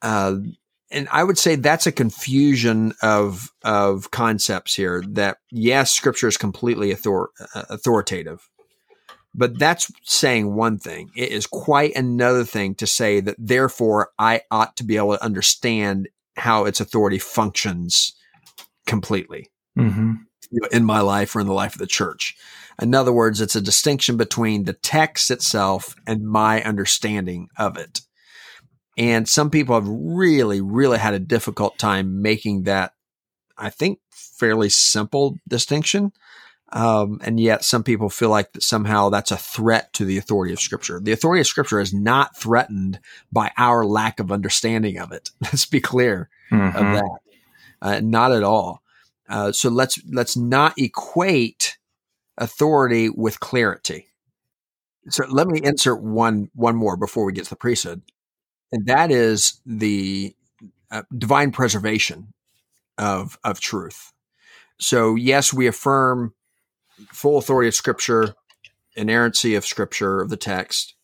Uh, 0.01 0.37
and 0.91 1.09
I 1.11 1.25
would 1.25 1.39
say 1.39 1.57
that's 1.57 1.87
a 1.87 1.93
confusion 1.93 2.93
of 3.03 3.51
of 3.65 4.11
concepts 4.11 4.75
here. 4.75 5.03
That 5.09 5.39
yes, 5.51 5.93
Scripture 5.93 6.29
is 6.29 6.37
completely 6.37 6.93
author- 6.93 7.31
uh, 7.55 7.63
authoritative, 7.71 8.47
but 9.35 9.59
that's 9.59 9.91
saying 10.03 10.55
one 10.55 10.79
thing. 10.79 11.11
It 11.17 11.31
is 11.31 11.47
quite 11.47 11.97
another 11.97 12.45
thing 12.45 12.75
to 12.77 12.87
say 12.87 13.21
that 13.21 13.37
therefore 13.39 14.11
I 14.19 14.43
ought 14.51 14.77
to 14.79 14.85
be 14.85 14.97
able 14.97 15.17
to 15.17 15.25
understand 15.25 16.09
how 16.37 16.65
its 16.65 16.81
authority 16.81 17.19
functions 17.19 18.15
completely. 18.87 19.51
Mm-hmm 19.79 20.13
in 20.71 20.85
my 20.85 21.01
life 21.01 21.35
or 21.35 21.41
in 21.41 21.47
the 21.47 21.53
life 21.53 21.75
of 21.75 21.79
the 21.79 21.87
church. 21.87 22.37
In 22.81 22.95
other 22.95 23.13
words, 23.13 23.41
it's 23.41 23.57
a 23.57 23.61
distinction 23.61 24.17
between 24.17 24.65
the 24.65 24.73
text 24.73 25.31
itself 25.31 25.95
and 26.07 26.27
my 26.27 26.63
understanding 26.63 27.49
of 27.57 27.77
it. 27.77 28.01
And 28.97 29.29
some 29.29 29.51
people 29.51 29.75
have 29.75 29.89
really, 29.89 30.61
really 30.61 30.99
had 30.99 31.15
a 31.15 31.19
difficult 31.19 31.79
time 31.79 32.23
making 32.23 32.65
that, 32.65 32.93
I 33.57 33.71
think, 33.71 34.01
fairly 34.11 34.69
simple 34.69 35.39
distinction. 35.49 36.13
Um, 36.73 37.21
and 37.23 37.39
yet 37.39 37.65
some 37.65 37.83
people 37.83 38.09
feel 38.09 38.31
like 38.31 38.53
that 38.53 38.63
somehow 38.63 39.11
that's 39.11 39.31
a 39.31 39.37
threat 39.37 39.93
to 39.95 40.07
the 40.07 40.17
authority 40.17 40.55
of 40.55 40.61
scripture. 40.61 41.01
The 41.01 41.13
authority 41.13 41.43
of 41.43 41.47
scripture 41.47 41.81
is 41.81 41.93
not 41.93 42.37
threatened 42.37 42.99
by 43.31 43.53
our 43.59 43.85
lack 43.85 44.21
of 44.21 44.33
understanding 44.33 44.99
of 44.99 45.13
it. 45.13 45.31
Let's 45.41 45.67
be 45.67 45.81
clear 45.81 46.31
mm-hmm. 46.51 46.77
of 46.77 46.95
that. 46.95 47.19
Uh, 47.83 48.01
not 48.03 48.33
at 48.33 48.43
all. 48.43 48.82
Uh, 49.33 49.53
so 49.53 49.71
let's 49.71 49.99
let's 50.13 50.37
not 50.37 50.75
equate 50.79 51.79
authority 52.39 53.11
with 53.11 53.41
clarity. 53.41 54.09
so 55.09 55.25
let 55.29 55.49
me 55.49 55.61
insert 55.63 56.03
one 56.03 56.51
one 56.55 56.77
more 56.77 56.97
before 56.97 57.25
we 57.25 57.33
get 57.33 57.45
to 57.45 57.51
the 57.51 57.57
priesthood, 57.57 58.03
and 58.73 58.87
that 58.87 59.11
is 59.11 59.61
the 59.67 60.35
uh, 60.91 61.03
divine 61.17 61.53
preservation 61.53 62.35
of 62.99 63.39
of 63.45 63.61
truth. 63.61 64.13
So 64.81 65.15
yes, 65.17 65.53
we 65.53 65.67
affirm 65.67 66.35
full 67.13 67.39
authority 67.39 67.69
of 67.69 67.75
Scripture, 67.75 68.35
inerrancy 68.97 69.55
of 69.55 69.67
Scripture 69.67 70.21
of 70.23 70.31
the 70.31 70.37
text, 70.37 70.95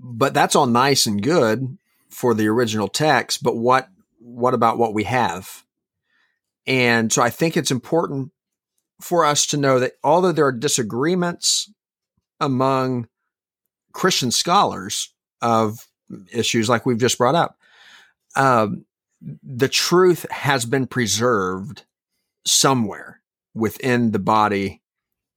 but 0.00 0.34
that's 0.34 0.56
all 0.56 0.66
nice 0.66 1.06
and 1.06 1.22
good 1.22 1.78
for 2.10 2.34
the 2.34 2.48
original 2.48 2.88
text. 2.88 3.42
But 3.42 3.56
what 3.56 3.88
what 4.20 4.54
about 4.54 4.78
what 4.78 4.94
we 4.94 5.04
have? 5.04 5.64
And 6.66 7.12
so 7.12 7.22
I 7.22 7.30
think 7.30 7.56
it's 7.56 7.70
important 7.70 8.30
for 9.00 9.24
us 9.24 9.46
to 9.46 9.56
know 9.56 9.78
that 9.80 9.92
although 10.02 10.32
there 10.32 10.46
are 10.46 10.52
disagreements 10.52 11.70
among 12.40 13.08
Christian 13.92 14.30
scholars 14.30 15.12
of 15.42 15.86
issues 16.32 16.68
like 16.68 16.86
we've 16.86 16.98
just 16.98 17.18
brought 17.18 17.34
up, 17.34 17.58
um, 18.36 18.84
the 19.42 19.68
truth 19.68 20.26
has 20.30 20.64
been 20.64 20.86
preserved 20.86 21.84
somewhere 22.46 23.20
within 23.54 24.10
the 24.10 24.18
body 24.18 24.82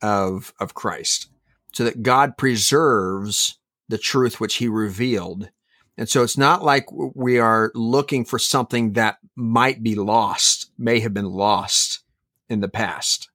of 0.02 0.54
of 0.60 0.74
Christ, 0.74 1.28
so 1.74 1.84
that 1.84 2.04
God 2.04 2.38
preserves 2.38 3.60
the 3.90 3.98
truth 3.98 4.40
which 4.40 4.56
He 4.56 4.68
revealed. 4.68 5.50
And 5.98 6.08
so 6.08 6.24
it's 6.24 6.38
not 6.38 6.64
like 6.64 6.86
we 6.92 7.40
are 7.40 7.72
looking 7.74 8.24
for 8.24 8.38
something 8.38 8.94
that 8.94 9.18
might 9.36 9.82
be 9.82 9.96
lost, 9.96 10.72
may 10.78 11.00
have 11.00 11.14
been 11.14 11.30
lost 11.32 12.02
in 12.50 12.60
the 12.60 12.68
past. 12.68 13.30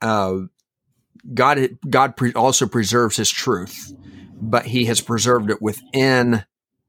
Uh, 0.00 0.42
God, 1.32 1.78
God 1.88 2.16
pre- 2.16 2.32
also 2.34 2.66
preserves 2.66 3.16
His 3.16 3.30
truth, 3.30 3.92
but 4.40 4.66
He 4.66 4.84
has 4.84 5.00
preserved 5.00 5.50
it 5.50 5.60
within 5.60 6.44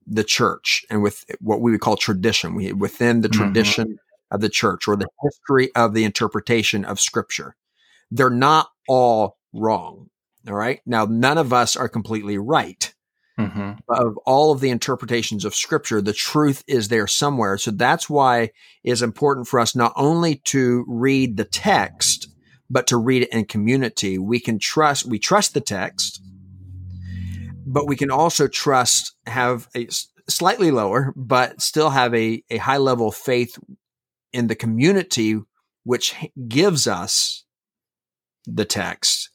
the 0.08 0.24
church 0.24 0.86
and 0.90 1.02
with 1.02 1.26
what 1.40 1.62
we 1.62 1.72
would 1.72 1.82
call 1.82 1.98
tradition, 1.98 2.54
we, 2.54 2.72
within 2.72 3.22
the 3.22 3.30
mm-hmm. 3.30 3.42
tradition 3.42 3.98
of 4.30 4.42
the 4.42 4.50
church 4.50 4.88
or 4.88 4.96
the 4.96 5.08
history 5.24 5.74
of 5.76 5.94
the 5.94 6.04
interpretation 6.04 6.86
of 6.86 7.00
Scripture. 7.00 7.56
They're 8.12 8.30
not 8.30 8.70
all 8.88 9.38
wrong. 9.54 10.10
All 10.48 10.54
right. 10.54 10.80
Now, 10.86 11.06
none 11.06 11.40
of 11.40 11.54
us 11.54 11.76
are 11.76 11.90
completely 11.90 12.38
right. 12.38 12.94
Mm-hmm. 13.40 13.72
Of 13.90 14.18
all 14.26 14.54
of 14.54 14.62
the 14.62 14.70
interpretations 14.70 15.44
of 15.44 15.56
scripture, 15.56 16.02
the 16.02 16.14
truth 16.14 16.64
is 16.68 16.88
there 16.88 17.08
somewhere. 17.08 17.58
So 17.58 17.72
that's 17.72 18.10
why 18.10 18.52
it's 18.84 19.02
important 19.02 19.48
for 19.48 19.60
us 19.60 19.76
not 19.76 19.92
only 19.98 20.36
to 20.46 20.86
read 20.88 21.36
the 21.36 21.44
text, 21.44 22.30
but 22.70 22.88
to 22.88 22.98
read 22.98 23.24
it 23.24 23.34
in 23.34 23.46
community. 23.46 24.18
We 24.18 24.40
can 24.40 24.58
trust, 24.58 25.06
we 25.06 25.20
trust 25.20 25.54
the 25.54 25.62
text, 25.62 26.22
but 27.66 27.88
we 27.88 27.98
can 27.98 28.10
also 28.10 28.48
trust, 28.48 29.16
have 29.28 29.68
a 29.76 29.88
slightly 30.30 30.72
lower, 30.72 31.14
but 31.16 31.62
still 31.62 31.90
have 31.90 32.14
a, 32.16 32.42
a 32.50 32.58
high 32.58 32.78
level 32.78 33.10
of 33.10 33.16
faith 33.16 33.60
in 34.32 34.48
the 34.48 34.56
community, 34.56 35.40
which 35.84 36.16
gives 36.48 36.88
us 36.88 37.44
the 38.46 38.66
text 38.66 39.30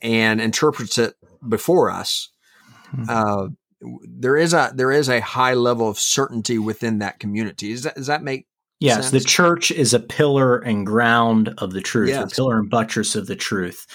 and 0.00 0.40
interprets 0.40 0.96
it 0.98 1.14
before 1.46 1.90
us 1.90 2.30
Mm-hmm. 2.94 3.04
Uh, 3.08 3.48
there 4.06 4.36
is 4.36 4.54
a 4.54 4.72
there 4.74 4.92
is 4.92 5.08
a 5.08 5.20
high 5.20 5.54
level 5.54 5.88
of 5.88 5.98
certainty 5.98 6.58
within 6.58 6.98
that 7.00 7.18
community. 7.18 7.72
Does 7.72 7.82
that, 7.82 7.94
does 7.96 8.06
that 8.06 8.22
make 8.22 8.46
Yes, 8.80 9.08
sense? 9.08 9.10
the 9.10 9.28
church 9.28 9.70
is 9.70 9.94
a 9.94 10.00
pillar 10.00 10.58
and 10.58 10.84
ground 10.84 11.54
of 11.58 11.72
the 11.72 11.80
truth, 11.80 12.10
yes. 12.10 12.32
a 12.32 12.34
pillar 12.34 12.58
and 12.58 12.68
buttress 12.68 13.14
of 13.14 13.26
the 13.26 13.36
truth. 13.36 13.86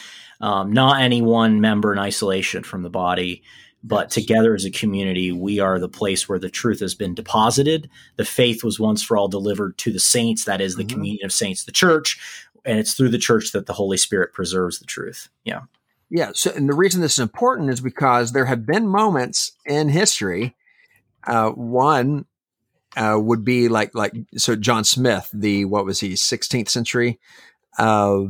Um, 0.42 0.72
not 0.72 1.02
any 1.02 1.22
one 1.22 1.60
member 1.60 1.92
in 1.92 2.00
isolation 2.00 2.64
from 2.64 2.84
the 2.84 2.90
body, 2.90 3.44
but 3.84 4.06
yes. 4.06 4.14
together 4.14 4.56
as 4.56 4.66
a 4.66 4.72
community, 4.72 5.32
we 5.32 5.60
are 5.60 5.80
the 5.80 5.90
place 5.90 6.28
where 6.28 6.40
the 6.40 6.50
truth 6.50 6.80
has 6.80 6.96
been 6.96 7.14
deposited. 7.14 7.90
The 8.16 8.26
faith 8.26 8.64
was 8.64 8.80
once 8.80 9.04
for 9.04 9.18
all 9.18 9.28
delivered 9.28 9.78
to 9.80 9.92
the 9.92 10.00
saints, 10.00 10.46
that 10.46 10.62
is 10.62 10.76
the 10.76 10.84
mm-hmm. 10.84 10.96
communion 10.96 11.26
of 11.26 11.34
saints, 11.34 11.66
the 11.66 11.72
church, 11.72 12.20
and 12.66 12.80
it's 12.80 12.94
through 12.94 13.10
the 13.10 13.18
church 13.18 13.52
that 13.52 13.66
the 13.66 13.74
Holy 13.74 13.98
Spirit 13.98 14.34
preserves 14.34 14.80
the 14.80 14.86
truth. 14.86 15.30
Yeah. 15.44 15.62
Yeah. 16.10 16.32
So, 16.34 16.52
and 16.52 16.68
the 16.68 16.76
reason 16.76 17.02
this 17.02 17.14
is 17.14 17.20
important 17.20 17.70
is 17.70 17.82
because 17.82 18.32
there 18.32 18.46
have 18.46 18.66
been 18.66 18.88
moments 18.88 19.52
in 19.66 19.90
history. 19.90 20.56
Uh, 21.26 21.50
one 21.52 22.26
uh, 22.96 23.18
would 23.20 23.46
be 23.46 23.68
like 23.68 23.94
like 23.94 24.14
so 24.36 24.56
John 24.56 24.84
Smyth, 24.84 25.30
the 25.34 25.66
what 25.66 25.86
was 25.86 26.00
he, 26.00 26.14
16th 26.14 26.70
century, 26.70 27.20
uh, 27.78 28.22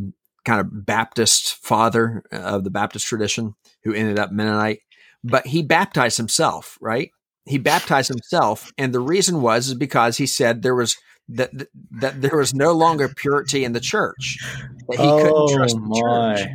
kind 0.43 0.59
of 0.59 0.85
Baptist 0.85 1.55
father 1.55 2.23
of 2.31 2.63
the 2.63 2.69
Baptist 2.69 3.07
tradition, 3.07 3.55
who 3.83 3.93
ended 3.93 4.19
up 4.19 4.31
Mennonite, 4.31 4.79
but 5.23 5.47
he 5.47 5.63
baptized 5.63 6.17
himself, 6.17 6.77
right? 6.81 7.11
He 7.45 7.57
baptized 7.57 8.09
himself, 8.09 8.71
and 8.77 8.93
the 8.93 8.99
reason 8.99 9.41
was 9.41 9.69
is 9.69 9.73
because 9.75 10.17
he 10.17 10.25
said 10.25 10.61
there 10.61 10.75
was 10.75 10.97
that 11.29 11.51
that 11.91 12.21
there 12.21 12.37
was 12.37 12.53
no 12.53 12.73
longer 12.73 13.07
purity 13.07 13.63
in 13.63 13.73
the 13.73 13.79
church 13.79 14.39
that 14.89 14.99
he 14.99 15.07
oh, 15.07 15.17
couldn't 15.21 15.57
trust 15.57 15.75
the 15.75 15.81
my. 15.81 16.35
church 16.35 16.49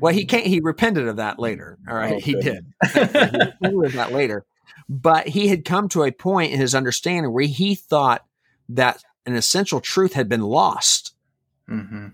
well, 0.00 0.12
he 0.12 0.24
can't. 0.24 0.46
He 0.46 0.60
repented 0.60 1.08
of 1.08 1.16
that 1.16 1.38
later. 1.38 1.78
All 1.88 1.94
right, 1.94 2.14
oh, 2.14 2.20
he 2.20 2.34
did. 2.34 2.66
he 2.92 3.00
repented 3.00 3.84
of 3.84 3.92
that 3.94 4.12
later, 4.12 4.44
but 4.88 5.28
he 5.28 5.48
had 5.48 5.64
come 5.64 5.88
to 5.90 6.04
a 6.04 6.12
point 6.12 6.52
in 6.52 6.60
his 6.60 6.74
understanding 6.74 7.32
where 7.32 7.44
he 7.44 7.74
thought 7.74 8.24
that 8.68 9.02
an 9.26 9.34
essential 9.34 9.80
truth 9.80 10.12
had 10.12 10.28
been 10.28 10.42
lost. 10.42 11.14
Mm-hmm. 11.68 12.08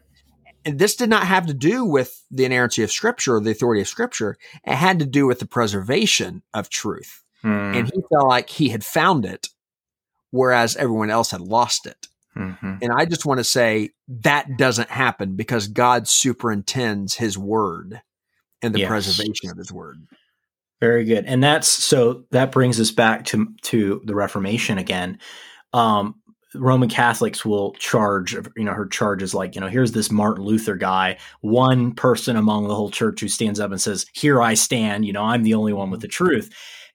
And 0.64 0.78
this 0.78 0.94
did 0.96 1.10
not 1.10 1.26
have 1.26 1.46
to 1.46 1.54
do 1.54 1.84
with 1.84 2.24
the 2.30 2.44
inerrancy 2.44 2.82
of 2.82 2.92
Scripture 2.92 3.36
or 3.36 3.40
the 3.40 3.50
authority 3.50 3.80
of 3.80 3.88
Scripture. 3.88 4.36
It 4.64 4.74
had 4.74 4.98
to 5.00 5.06
do 5.06 5.26
with 5.26 5.40
the 5.40 5.46
preservation 5.46 6.42
of 6.54 6.68
truth. 6.68 7.22
Mm. 7.44 7.76
And 7.76 7.90
he 7.92 8.02
felt 8.12 8.28
like 8.28 8.48
he 8.48 8.68
had 8.68 8.84
found 8.84 9.24
it, 9.24 9.48
whereas 10.30 10.76
everyone 10.76 11.10
else 11.10 11.32
had 11.32 11.40
lost 11.40 11.86
it. 11.86 12.06
Mm-hmm. 12.36 12.76
And 12.80 12.92
I 12.92 13.04
just 13.04 13.26
want 13.26 13.38
to 13.38 13.44
say 13.44 13.90
that 14.08 14.56
doesn't 14.56 14.90
happen 14.90 15.36
because 15.36 15.68
God 15.68 16.08
superintends 16.08 17.14
his 17.14 17.36
word 17.36 18.00
and 18.62 18.74
the 18.74 18.80
yes. 18.80 18.88
preservation 18.88 19.50
of 19.50 19.58
his 19.58 19.70
word. 19.72 20.06
Very 20.80 21.04
good. 21.04 21.26
And 21.26 21.42
that's 21.42 21.68
so 21.68 22.24
that 22.30 22.50
brings 22.52 22.80
us 22.80 22.90
back 22.90 23.24
to 23.26 23.48
to 23.62 24.02
the 24.04 24.14
Reformation 24.14 24.78
again. 24.78 25.18
Um, 25.72 26.16
Roman 26.54 26.88
Catholics 26.88 27.44
will 27.44 27.72
charge, 27.74 28.34
you 28.56 28.64
know, 28.64 28.72
her 28.72 28.86
charge 28.86 29.22
is 29.22 29.32
like, 29.34 29.54
you 29.54 29.60
know, 29.60 29.68
here's 29.68 29.92
this 29.92 30.10
Martin 30.10 30.44
Luther 30.44 30.76
guy, 30.76 31.18
one 31.40 31.94
person 31.94 32.36
among 32.36 32.68
the 32.68 32.74
whole 32.74 32.90
church 32.90 33.20
who 33.20 33.28
stands 33.28 33.58
up 33.60 33.70
and 33.70 33.80
says, 33.80 34.06
Here 34.12 34.42
I 34.42 34.54
stand, 34.54 35.04
you 35.04 35.12
know, 35.12 35.22
I'm 35.22 35.44
the 35.44 35.54
only 35.54 35.72
one 35.72 35.90
with 35.90 36.00
the 36.00 36.08
truth. 36.08 36.50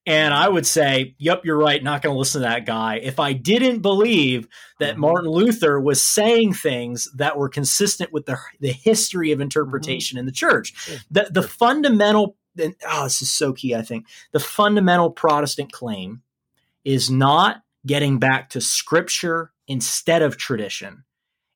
And 0.07 0.33
I 0.33 0.47
would 0.47 0.65
say, 0.65 1.15
yep, 1.17 1.41
you're 1.43 1.57
right. 1.57 1.83
Not 1.83 2.01
going 2.01 2.13
to 2.15 2.17
listen 2.17 2.41
to 2.41 2.47
that 2.47 2.65
guy. 2.65 2.95
If 2.95 3.19
I 3.19 3.33
didn't 3.33 3.79
believe 3.79 4.47
that 4.79 4.93
mm-hmm. 4.93 5.01
Martin 5.01 5.29
Luther 5.29 5.81
was 5.81 6.01
saying 6.01 6.53
things 6.53 7.09
that 7.15 7.37
were 7.37 7.49
consistent 7.49 8.13
with 8.13 8.25
the, 8.25 8.39
the 8.61 8.71
history 8.71 9.33
of 9.33 9.41
interpretation 9.41 10.15
mm-hmm. 10.15 10.21
in 10.21 10.25
the 10.25 10.31
church, 10.31 10.73
the, 11.11 11.27
the 11.29 11.43
fundamental, 11.43 12.37
oh, 12.87 13.03
this 13.03 13.21
is 13.21 13.29
so 13.29 13.51
key, 13.51 13.75
I 13.75 13.81
think. 13.81 14.07
The 14.31 14.39
fundamental 14.39 15.11
Protestant 15.11 15.73
claim 15.73 16.21
is 16.85 17.11
not 17.11 17.63
getting 17.85 18.17
back 18.17 18.49
to 18.51 18.61
scripture 18.61 19.51
instead 19.67 20.21
of 20.21 20.37
tradition. 20.37 21.03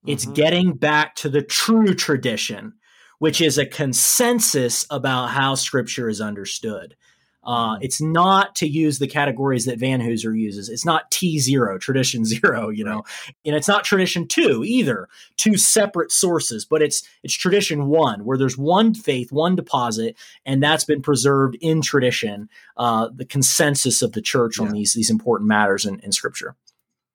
It's 0.06 0.26
mm-hmm. 0.26 0.34
getting 0.34 0.74
back 0.74 1.16
to 1.16 1.30
the 1.30 1.42
true 1.42 1.94
tradition, 1.94 2.74
which 3.20 3.40
is 3.40 3.58
a 3.58 3.66
consensus 3.66 4.86
about 4.90 5.28
how 5.28 5.56
scripture 5.56 6.10
is 6.10 6.20
understood. 6.20 6.98
Uh, 7.44 7.78
it's 7.82 8.00
not 8.00 8.56
to 8.56 8.68
use 8.68 9.00
the 9.00 9.08
categories 9.08 9.66
that 9.66 9.80
Vanhoozer 9.80 10.38
uses. 10.38 10.70
It's 10.70 10.86
not 10.86 11.10
T 11.10 11.40
zero, 11.40 11.78
tradition 11.78 12.24
zero, 12.26 12.70
you 12.70 12.84
know, 12.84 13.04
and 13.46 13.56
it's 13.56 13.68
not 13.68 13.84
tradition 13.84 14.28
two 14.28 14.64
either, 14.66 15.08
two 15.38 15.58
separate 15.58 16.12
sources, 16.12 16.66
but 16.66 16.82
it's 16.82 17.04
it's 17.24 17.34
tradition 17.34 17.88
one, 17.88 18.26
where 18.26 18.38
there's 18.38 18.58
one 18.58 18.94
faith, 18.94 19.32
one 19.32 19.56
deposit, 19.56 20.16
and 20.46 20.62
that's 20.62 20.84
been 20.84 21.02
preserved 21.02 21.58
in 21.62 21.82
tradition, 21.82 22.50
uh, 22.78 23.10
the 23.14 23.26
consensus 23.26 24.02
of 24.02 24.12
the 24.12 24.22
church 24.22 24.60
yeah. 24.60 24.66
on 24.66 24.72
these 24.72 24.94
these 24.94 25.10
important 25.10 25.48
matters 25.48 25.86
in, 25.86 26.00
in 26.02 26.12
Scripture. 26.12 26.56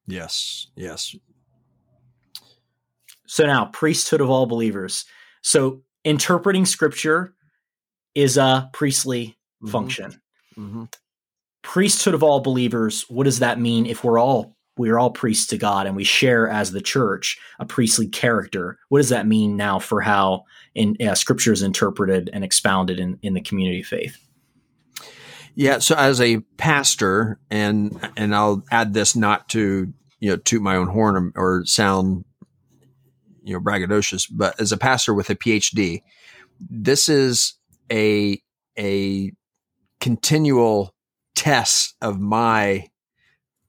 Yes, 0.08 0.68
yes. 0.76 1.14
So 3.26 3.44
now, 3.44 3.66
priesthood 3.66 4.20
of 4.20 4.30
all 4.30 4.46
believers. 4.46 5.04
So 5.42 5.82
interpreting 6.04 6.64
Scripture 6.64 7.34
is 8.14 8.36
a 8.36 8.70
priestly 8.72 9.35
mm-hmm. 9.62 9.70
function. 9.70 10.20
Mm-hmm. 10.56 10.84
Priesthood 11.62 12.14
of 12.14 12.22
all 12.22 12.40
believers, 12.40 13.04
what 13.08 13.24
does 13.24 13.40
that 13.40 13.58
mean 13.58 13.86
if 13.86 14.04
we're 14.04 14.18
all 14.18 14.56
we're 14.76 14.98
all 14.98 15.10
priests 15.10 15.46
to 15.46 15.58
God 15.58 15.86
and 15.86 15.96
we 15.96 16.04
share 16.04 16.48
as 16.48 16.70
the 16.70 16.82
church 16.82 17.38
a 17.58 17.64
priestly 17.64 18.06
character? 18.06 18.78
What 18.88 18.98
does 18.98 19.08
that 19.08 19.26
mean 19.26 19.56
now 19.56 19.78
for 19.78 20.00
how 20.02 20.44
in 20.74 20.96
uh, 21.00 21.14
scripture 21.14 21.52
is 21.52 21.62
interpreted 21.62 22.28
and 22.32 22.44
expounded 22.44 23.00
in, 23.00 23.18
in 23.22 23.34
the 23.34 23.40
community 23.40 23.80
of 23.80 23.86
faith? 23.86 24.18
Yeah, 25.54 25.78
so 25.78 25.96
as 25.96 26.20
a 26.20 26.40
pastor, 26.58 27.40
and 27.50 27.98
and 28.16 28.34
I'll 28.34 28.62
add 28.70 28.92
this 28.92 29.16
not 29.16 29.48
to 29.50 29.92
you 30.20 30.30
know 30.30 30.36
toot 30.36 30.60
my 30.60 30.76
own 30.76 30.88
horn 30.88 31.32
or, 31.34 31.58
or 31.60 31.64
sound 31.64 32.26
you 33.42 33.54
know 33.54 33.60
braggadocious, 33.60 34.28
but 34.30 34.60
as 34.60 34.72
a 34.72 34.76
pastor 34.76 35.14
with 35.14 35.30
a 35.30 35.34
PhD, 35.34 36.02
this 36.60 37.08
is 37.08 37.54
a 37.90 38.38
a 38.78 39.32
continual 40.00 40.94
test 41.34 41.94
of 42.00 42.20
my 42.20 42.86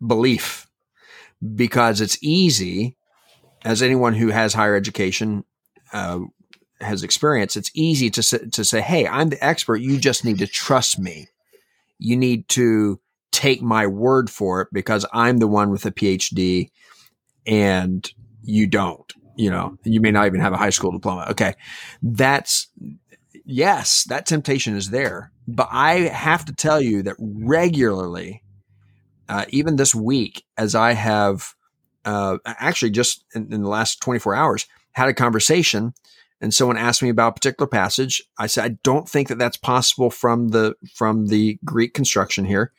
belief 0.05 0.67
because 1.55 2.01
it's 2.01 2.17
easy 2.21 2.95
as 3.65 3.81
anyone 3.81 4.13
who 4.13 4.29
has 4.29 4.53
higher 4.53 4.75
education 4.75 5.43
uh, 5.93 6.19
has 6.79 7.03
experienced 7.03 7.57
it's 7.57 7.71
easy 7.73 8.09
to 8.09 8.21
to 8.49 8.63
say 8.63 8.81
hey 8.81 9.07
i'm 9.07 9.29
the 9.29 9.43
expert. 9.43 9.77
You 9.77 9.97
just 9.97 10.23
need 10.23 10.37
to 10.39 10.47
trust 10.47 10.99
me. 10.99 11.27
You 11.97 12.15
need 12.15 12.47
to 12.49 12.99
take 13.31 13.61
my 13.61 13.87
word 13.87 14.29
for 14.29 14.61
it 14.61 14.67
because 14.71 15.05
i'm 15.13 15.37
the 15.37 15.47
one 15.47 15.71
with 15.71 15.85
a 15.85 15.91
phd 15.91 16.69
and 17.45 18.11
you 18.43 18.67
don't 18.67 19.13
you 19.37 19.51
know? 19.51 19.77
You 19.83 20.01
may 20.01 20.11
not 20.11 20.25
even 20.25 20.41
have 20.41 20.53
a 20.53 20.57
high 20.57 20.71
school 20.71 20.91
diploma. 20.91 21.27
Okay. 21.29 21.53
That's 22.01 22.67
yes 23.49 24.03
that 24.09 24.25
temptation 24.25 24.75
is 24.75 24.89
there 24.89 25.31
but 25.47 25.67
i 25.71 25.99
have 25.99 26.45
to 26.45 26.53
tell 26.53 26.81
you 26.81 27.03
that 27.03 27.15
regularly 27.19 28.43
uh, 29.29 29.45
even 29.49 29.75
this 29.75 29.93
week, 29.93 30.45
as 30.57 30.75
I 30.75 30.93
have 30.93 31.53
uh, 32.05 32.37
actually 32.45 32.91
just 32.91 33.25
in, 33.35 33.51
in, 33.53 33.61
the 33.61 33.69
last 33.69 34.01
24 34.01 34.33
hours 34.33 34.65
had 34.93 35.09
a 35.09 35.13
conversation, 35.13 35.93
and 36.39 36.53
someone 36.53 36.77
asked 36.77 37.03
me 37.03 37.09
about 37.09 37.29
a 37.29 37.33
particular 37.33 37.67
passage. 37.67 38.23
I 38.37 38.47
said, 38.47 38.63
I 38.63 38.77
don't 38.83 39.09
think 39.09 39.27
that 39.27 39.37
that's 39.37 39.57
possible 39.57 40.09
from 40.09 40.49
the 40.49 40.75
from 40.93 41.27
the 41.27 41.59
Greek 41.65 41.93
construction 41.93 42.45
here, 42.45 42.71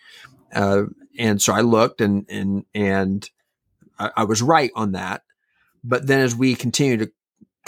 uh, 0.54 0.84
and 1.18 1.42
so 1.42 1.52
I 1.52 1.60
looked 1.60 2.00
and 2.00 2.24
and 2.30 2.64
and 2.74 3.28
I, 3.98 4.10
I 4.18 4.24
was 4.24 4.40
right 4.40 4.70
on 4.74 4.92
that. 4.92 5.22
But 5.84 6.06
then 6.06 6.20
as 6.20 6.34
we 6.34 6.54
continue 6.54 6.96
to 6.96 7.12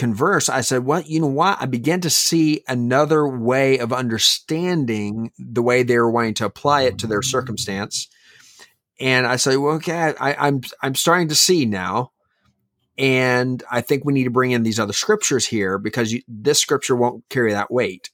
converse, 0.00 0.48
I 0.48 0.62
said, 0.62 0.84
well, 0.84 1.02
you 1.02 1.20
know 1.20 1.28
what? 1.28 1.60
I 1.60 1.66
began 1.66 2.00
to 2.00 2.10
see 2.10 2.64
another 2.66 3.28
way 3.28 3.78
of 3.78 3.92
understanding 3.92 5.30
the 5.38 5.62
way 5.62 5.82
they 5.82 5.98
were 5.98 6.10
wanting 6.10 6.34
to 6.34 6.46
apply 6.46 6.82
it 6.82 6.98
to 6.98 7.06
their 7.06 7.22
circumstance 7.22 8.08
and 9.00 9.26
I 9.26 9.36
say, 9.36 9.56
well, 9.56 9.76
okay, 9.76 10.14
I, 10.20 10.34
I'm 10.34 10.60
I'm 10.82 10.94
starting 10.94 11.28
to 11.28 11.34
see 11.34 11.64
now, 11.64 12.12
and 12.98 13.62
I 13.70 13.80
think 13.80 14.04
we 14.04 14.12
need 14.12 14.24
to 14.24 14.30
bring 14.30 14.50
in 14.50 14.62
these 14.62 14.78
other 14.78 14.92
scriptures 14.92 15.46
here 15.46 15.78
because 15.78 16.12
you, 16.12 16.22
this 16.28 16.60
scripture 16.60 16.94
won't 16.94 17.24
carry 17.30 17.52
that 17.52 17.70
weight. 17.70 18.10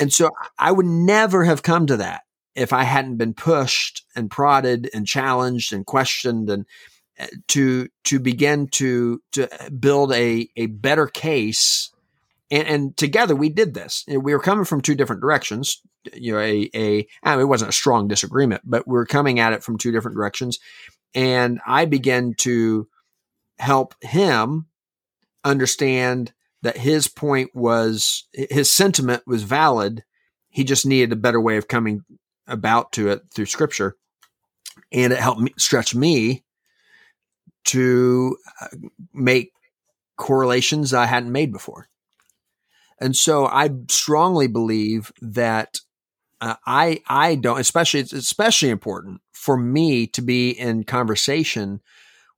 And 0.00 0.12
so 0.12 0.30
I 0.58 0.72
would 0.72 0.86
never 0.86 1.44
have 1.44 1.62
come 1.62 1.86
to 1.86 1.96
that 1.98 2.22
if 2.56 2.72
I 2.72 2.82
hadn't 2.82 3.16
been 3.16 3.34
pushed 3.34 4.04
and 4.16 4.30
prodded 4.30 4.90
and 4.92 5.06
challenged 5.06 5.72
and 5.72 5.86
questioned 5.86 6.50
and 6.50 6.66
to 7.48 7.88
to 8.04 8.18
begin 8.20 8.68
to 8.68 9.20
to 9.32 9.48
build 9.80 10.12
a 10.12 10.48
a 10.56 10.66
better 10.66 11.06
case 11.06 11.90
and, 12.50 12.66
and 12.66 12.96
together 12.96 13.36
we 13.36 13.48
did 13.48 13.74
this. 13.74 14.04
We 14.08 14.32
were 14.32 14.40
coming 14.40 14.64
from 14.64 14.80
two 14.80 14.94
different 14.94 15.20
directions. 15.20 15.82
You 16.14 16.32
know, 16.32 16.38
a, 16.38 16.70
a 16.74 17.06
I 17.22 17.32
mean, 17.32 17.40
it 17.40 17.48
wasn't 17.48 17.70
a 17.70 17.74
strong 17.74 18.08
disagreement, 18.08 18.62
but 18.64 18.86
we 18.86 18.94
were 18.94 19.06
coming 19.06 19.38
at 19.38 19.52
it 19.52 19.62
from 19.62 19.78
two 19.78 19.92
different 19.92 20.16
directions. 20.16 20.58
And 21.14 21.60
I 21.66 21.84
began 21.84 22.34
to 22.38 22.88
help 23.58 23.94
him 24.02 24.66
understand 25.44 26.32
that 26.62 26.76
his 26.76 27.08
point 27.08 27.50
was 27.54 28.26
his 28.32 28.70
sentiment 28.70 29.22
was 29.26 29.42
valid. 29.42 30.04
He 30.48 30.64
just 30.64 30.86
needed 30.86 31.12
a 31.12 31.16
better 31.16 31.40
way 31.40 31.56
of 31.56 31.68
coming 31.68 32.04
about 32.46 32.92
to 32.92 33.10
it 33.10 33.22
through 33.34 33.46
scripture. 33.46 33.96
And 34.92 35.12
it 35.12 35.18
helped 35.18 35.40
me 35.40 35.52
stretch 35.58 35.94
me 35.94 36.44
to 37.68 38.36
uh, 38.60 38.66
make 39.12 39.52
correlations 40.16 40.92
I 40.92 41.06
hadn't 41.06 41.32
made 41.32 41.52
before. 41.52 41.88
And 43.00 43.14
so 43.16 43.46
I 43.46 43.70
strongly 43.88 44.48
believe 44.48 45.12
that 45.20 45.80
uh, 46.40 46.54
I 46.66 47.00
I 47.08 47.34
don't 47.36 47.60
especially 47.60 48.00
it's 48.00 48.12
especially 48.12 48.70
important 48.70 49.20
for 49.32 49.56
me 49.56 50.06
to 50.08 50.22
be 50.22 50.50
in 50.50 50.84
conversation 50.84 51.80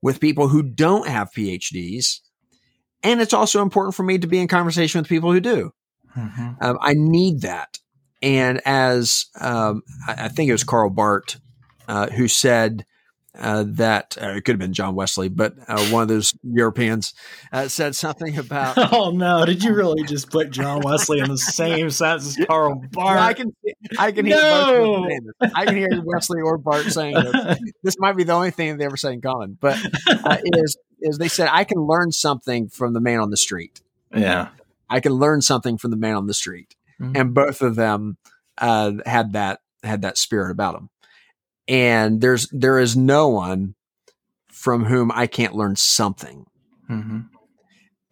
with 0.03 0.21
people 0.21 0.49
who 0.49 0.63
don't 0.63 1.09
have 1.09 1.33
PhDs, 1.33 2.21
and 3.03 3.21
it's 3.21 3.35
also 3.35 3.63
important 3.63 3.95
for 3.95 4.03
me 4.03 4.19
to 4.19 4.27
be 4.27 4.39
in 4.39 4.49
conversation 4.49 5.01
with 5.01 5.09
people 5.09 5.33
who 5.33 5.41
do. 5.41 5.73
Mm-hmm. 6.17 6.51
Um, 6.61 6.79
I 6.81 6.95
need 6.95 7.43
that, 7.43 7.79
and 8.23 8.61
as 8.65 9.27
um, 9.39 9.83
I, 10.07 10.25
I, 10.25 10.29
think 10.29 10.49
it 10.49 10.53
was 10.53 10.65
Karl 10.65 10.91
Barth 10.91 11.41
uh, 11.89 12.09
who 12.09 12.29
said, 12.29 12.87
uh, 13.39 13.65
that 13.67 14.17
uh, 14.21 14.31
it 14.31 14.45
could 14.45 14.55
have 14.55 14.59
been 14.59 14.73
John 14.73 14.95
Wesley, 14.95 15.29
but 15.29 15.55
uh, 15.69 15.85
one 15.87 16.03
of 16.03 16.09
those 16.09 16.35
Europeans 16.43 17.15
uh, 17.53 17.69
said 17.69 17.95
something 17.95 18.37
about. 18.39 18.77
Oh 18.93 19.11
no! 19.11 19.47
Did 19.47 19.63
you 19.63 19.75
really 19.75 20.03
just 20.03 20.31
put 20.31 20.51
John 20.51 20.81
Wesley 20.81 21.21
in 21.21 21.29
the 21.29 21.39
same 21.39 21.91
sentence 21.91 22.39
as 22.39 22.47
Karl 22.47 22.83
Barth? 22.91 23.21
I 23.21 23.33
can, 23.35 23.55
I 23.99 24.11
can 24.11 24.27
hear 24.27 24.37
both. 24.37 25.11
I 25.55 25.65
can 25.65 25.77
hear 25.77 25.89
Wesley 26.03 26.41
or 26.41 26.59
Barth 26.59 26.91
saying 26.91 27.15
this. 27.15 27.59
This 27.83 27.97
might 27.99 28.17
be 28.17 28.25
the 28.25 28.33
only 28.33 28.51
thing 28.51 28.77
they 28.77 28.85
ever 28.85 28.97
say 28.97 29.13
in 29.13 29.21
common, 29.21 29.57
but 29.61 29.79
uh, 30.09 30.39
is 30.45 30.77
is 31.01 31.19
they 31.19 31.29
said 31.29 31.49
I 31.53 31.65
can 31.65 31.79
learn 31.79 32.11
something 32.11 32.69
from 32.69 32.95
the 32.95 33.01
man 33.01 33.21
on 33.21 33.31
the 33.31 33.37
street. 33.37 33.81
Yeah, 34.15 34.49
I 34.89 35.01
can 35.01 35.13
learn 35.13 35.41
something 35.41 35.79
from 35.79 35.93
the 35.93 35.97
man 35.97 36.17
on 36.17 36.27
the 36.27 36.35
street, 36.35 36.75
mm-hmm. 37.01 37.17
and 37.17 37.33
both 37.33 37.63
of 37.63 37.77
them 37.77 38.17
uh, 38.59 38.93
had 39.07 39.35
that 39.35 39.61
had 39.85 40.03
that 40.03 40.19
spirit 40.19 40.51
about 40.51 40.75
them 40.75 40.91
and 41.71 42.21
there's 42.21 42.49
there 42.51 42.81
is 42.81 42.97
no 42.97 43.29
one 43.29 43.77
from 44.49 44.85
whom 44.85 45.11
I 45.15 45.27
can't 45.29 45.55
learn 45.55 45.77
something. 45.77 46.45
Mm-hmm. 46.91 47.21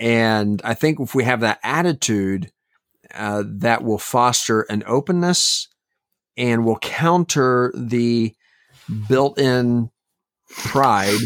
And 0.01 0.63
I 0.65 0.75
think 0.75 1.01
if 1.01 1.15
we 1.15 1.25
have 1.25 1.41
that 1.41 1.59
attitude, 1.65 2.53
uh, 3.13 3.43
that 3.45 3.83
will 3.83 3.99
foster 3.99 4.63
an 4.63 4.85
openness 4.87 5.69
and 6.37 6.65
will 6.65 6.79
counter 6.79 7.73
the 7.75 8.33
built-in 9.09 9.91
pride 10.49 11.19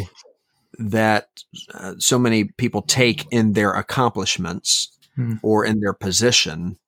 that 0.78 1.28
uh, 1.74 1.94
so 1.98 2.18
many 2.18 2.44
people 2.44 2.80
take 2.80 3.26
in 3.30 3.52
their 3.52 3.72
accomplishments 3.72 4.96
mm. 5.18 5.38
or 5.42 5.66
in 5.66 5.80
their 5.80 5.92
position 5.92 6.78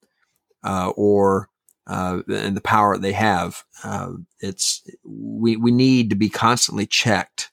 uh, 0.64 0.90
or 0.96 1.50
uh, 1.86 2.20
and 2.28 2.56
the 2.56 2.60
power 2.60 2.96
they 2.96 3.12
have. 3.12 3.62
Uh, 3.82 4.12
it's 4.40 4.82
we 5.04 5.56
we 5.56 5.70
need 5.70 6.10
to 6.10 6.16
be 6.16 6.28
constantly 6.28 6.86
checked 6.86 7.50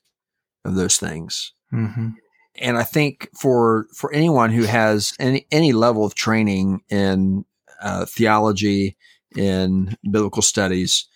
of 0.63 0.75
those 0.75 0.97
things. 0.97 1.53
Mm-hmm. 1.73 2.09
And 2.55 2.77
I 2.77 2.83
think 2.83 3.29
for 3.37 3.87
for 3.95 4.13
anyone 4.13 4.51
who 4.51 4.63
has 4.63 5.13
any 5.19 5.47
any 5.51 5.73
level 5.73 6.05
of 6.05 6.15
training 6.15 6.81
in 6.89 7.45
uh, 7.81 8.05
theology, 8.05 8.97
in 9.35 9.97
biblical 10.03 10.41
studies, 10.41 11.07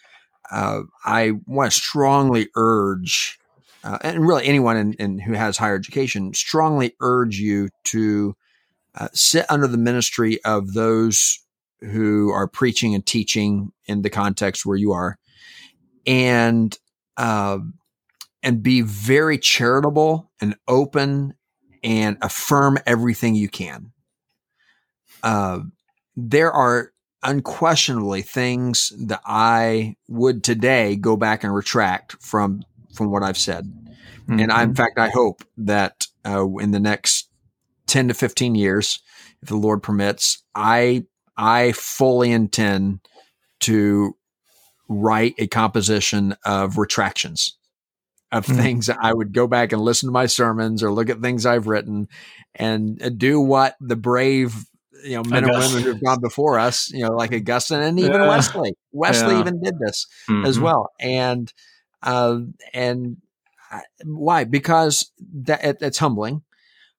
uh, 0.51 0.81
I 1.03 1.33
want 1.45 1.71
to 1.71 1.77
strongly 1.77 2.49
urge, 2.55 3.39
uh, 3.83 3.97
and 4.01 4.27
really 4.27 4.45
anyone 4.45 4.77
in, 4.77 4.93
in, 4.93 5.19
who 5.19 5.33
has 5.33 5.57
higher 5.57 5.75
education, 5.75 6.33
strongly 6.33 6.95
urge 7.01 7.37
you 7.37 7.69
to 7.85 8.35
uh, 8.95 9.09
sit 9.13 9.45
under 9.49 9.67
the 9.67 9.77
ministry 9.77 10.43
of 10.43 10.73
those 10.73 11.39
who 11.91 12.31
are 12.31 12.47
preaching 12.47 12.95
and 12.95 13.05
teaching 13.05 13.71
in 13.85 14.01
the 14.01 14.09
context 14.09 14.65
where 14.65 14.77
you 14.77 14.93
are, 14.93 15.17
and 16.05 16.77
uh, 17.17 17.59
and 18.43 18.63
be 18.63 18.81
very 18.81 19.37
charitable 19.37 20.31
and 20.41 20.55
open 20.67 21.33
and 21.83 22.17
affirm 22.21 22.77
everything 22.85 23.35
you 23.35 23.49
can. 23.49 23.91
Uh, 25.23 25.59
there 26.15 26.51
are 26.51 26.91
unquestionably 27.23 28.21
things 28.21 28.93
that 28.99 29.21
I 29.25 29.95
would 30.07 30.43
today 30.43 30.95
go 30.95 31.17
back 31.17 31.43
and 31.43 31.53
retract 31.53 32.21
from 32.21 32.63
from 32.93 33.11
what 33.11 33.23
I've 33.23 33.37
said, 33.37 33.65
mm-hmm. 33.65 34.39
and 34.39 34.51
I, 34.51 34.63
in 34.63 34.75
fact, 34.75 34.97
I 34.97 35.09
hope 35.09 35.43
that 35.57 36.07
uh, 36.25 36.47
in 36.57 36.71
the 36.71 36.79
next 36.79 37.29
ten 37.87 38.07
to 38.07 38.13
fifteen 38.13 38.55
years, 38.55 38.99
if 39.41 39.49
the 39.49 39.57
Lord 39.57 39.83
permits, 39.83 40.43
I 40.53 41.05
I 41.37 41.73
fully 41.73 42.31
intend 42.31 42.99
to 43.61 44.15
write 44.87 45.35
a 45.37 45.47
composition 45.47 46.35
of 46.45 46.77
retractions 46.77 47.57
of 48.31 48.45
mm-hmm. 48.45 48.61
things 48.61 48.89
I 48.89 49.13
would 49.13 49.33
go 49.33 49.47
back 49.47 49.71
and 49.71 49.81
listen 49.81 50.07
to 50.07 50.13
my 50.13 50.25
sermons 50.25 50.83
or 50.83 50.91
look 50.91 51.09
at 51.09 51.21
things 51.21 51.45
I've 51.45 51.67
written 51.67 52.07
and 52.53 53.17
do 53.17 53.39
what 53.39 53.75
the 53.79 53.95
brave 53.95 54.65
you 55.03 55.15
know 55.15 55.23
men 55.23 55.43
and 55.43 55.53
women 55.53 55.83
who've 55.83 56.03
gone 56.03 56.19
before 56.21 56.57
us 56.57 56.91
you 56.91 57.03
know 57.03 57.13
like 57.13 57.31
Augustine 57.33 57.81
and 57.81 57.99
even 57.99 58.13
yeah. 58.13 58.27
Wesley 58.27 58.73
Wesley 58.91 59.35
yeah. 59.35 59.39
even 59.39 59.61
did 59.61 59.75
this 59.79 60.07
mm-hmm. 60.29 60.45
as 60.45 60.59
well 60.59 60.91
and 60.99 61.53
uh, 62.01 62.39
and 62.73 63.17
why 64.03 64.43
because 64.43 65.11
that 65.19 65.63
it, 65.63 65.77
it's 65.81 65.97
humbling 65.97 66.41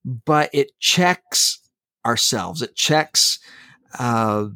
but 0.04 0.50
it 0.52 0.78
checks 0.78 1.60
ourselves 2.04 2.62
it 2.62 2.76
checks 2.76 3.38
uh, 3.98 4.48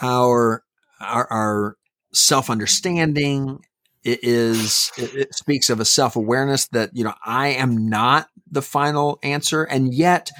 our 0.00 0.64
our, 1.00 1.32
our 1.32 1.76
self 2.12 2.50
understanding. 2.50 3.64
Is 4.04 4.90
it, 4.96 5.14
it 5.14 5.34
speaks 5.34 5.68
of 5.68 5.80
a 5.80 5.84
self 5.84 6.16
awareness 6.16 6.68
that 6.68 6.90
you 6.94 7.04
know 7.04 7.14
I 7.24 7.48
am 7.48 7.88
not 7.88 8.28
the 8.50 8.62
final 8.62 9.18
answer, 9.22 9.64
and 9.64 9.92
yet 9.92 10.30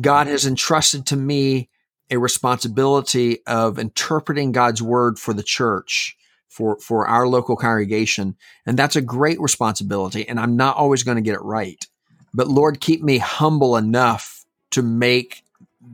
God 0.00 0.26
has 0.26 0.46
entrusted 0.46 1.06
to 1.06 1.16
me 1.16 1.68
a 2.10 2.18
responsibility 2.18 3.44
of 3.46 3.78
interpreting 3.78 4.52
God's 4.52 4.82
word 4.82 5.18
for 5.18 5.34
the 5.34 5.42
church, 5.42 6.16
for, 6.48 6.78
for 6.78 7.06
our 7.06 7.26
local 7.26 7.56
congregation. 7.56 8.36
And 8.64 8.78
that's 8.78 8.96
a 8.96 9.00
great 9.02 9.40
responsibility. 9.40 10.28
And 10.28 10.38
I'm 10.38 10.56
not 10.56 10.76
always 10.76 11.02
going 11.02 11.16
to 11.16 11.22
get 11.22 11.34
it 11.34 11.42
right. 11.42 11.84
But 12.32 12.48
Lord, 12.48 12.80
keep 12.80 13.02
me 13.02 13.18
humble 13.18 13.76
enough 13.76 14.44
to 14.72 14.82
make 14.82 15.42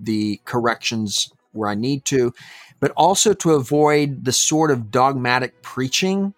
the 0.03 0.41
corrections 0.45 1.33
where 1.53 1.69
I 1.69 1.75
need 1.75 2.05
to, 2.07 2.33
but 2.81 2.93
also 2.97 3.33
to 3.35 3.53
avoid 3.53 4.25
the 4.25 4.33
sort 4.33 4.71
of 4.71 4.91
dogmatic 4.91 5.63
preaching, 5.63 6.35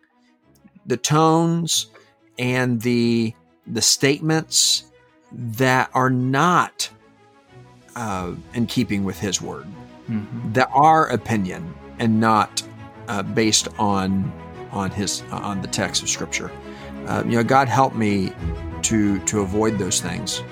the 0.87 0.97
tones, 0.97 1.87
and 2.39 2.81
the 2.83 3.35
the 3.67 3.83
statements 3.83 4.85
that 5.33 5.91
are 5.95 6.11
not 6.11 6.91
uh, 7.97 8.33
in 8.53 8.67
keeping 8.67 9.05
with 9.05 9.19
His 9.19 9.41
Word, 9.41 9.67
mm-hmm. 10.09 10.53
that 10.53 10.69
are 10.73 11.09
opinion 11.09 11.75
and 11.99 12.21
not 12.21 12.63
uh, 13.09 13.23
based 13.23 13.69
on 13.79 14.33
on 14.71 14.91
His 14.91 15.23
uh, 15.31 15.37
on 15.37 15.63
the 15.63 15.69
text 15.69 16.03
of 16.03 16.09
Scripture. 16.09 16.51
Uh, 17.07 17.23
you 17.25 17.33
know, 17.33 17.45
God 17.45 17.69
help 17.69 17.95
me 17.95 18.33
to 18.83 19.19
to 19.21 19.41
avoid 19.41 19.79
those 19.79 20.01
things 20.01 20.43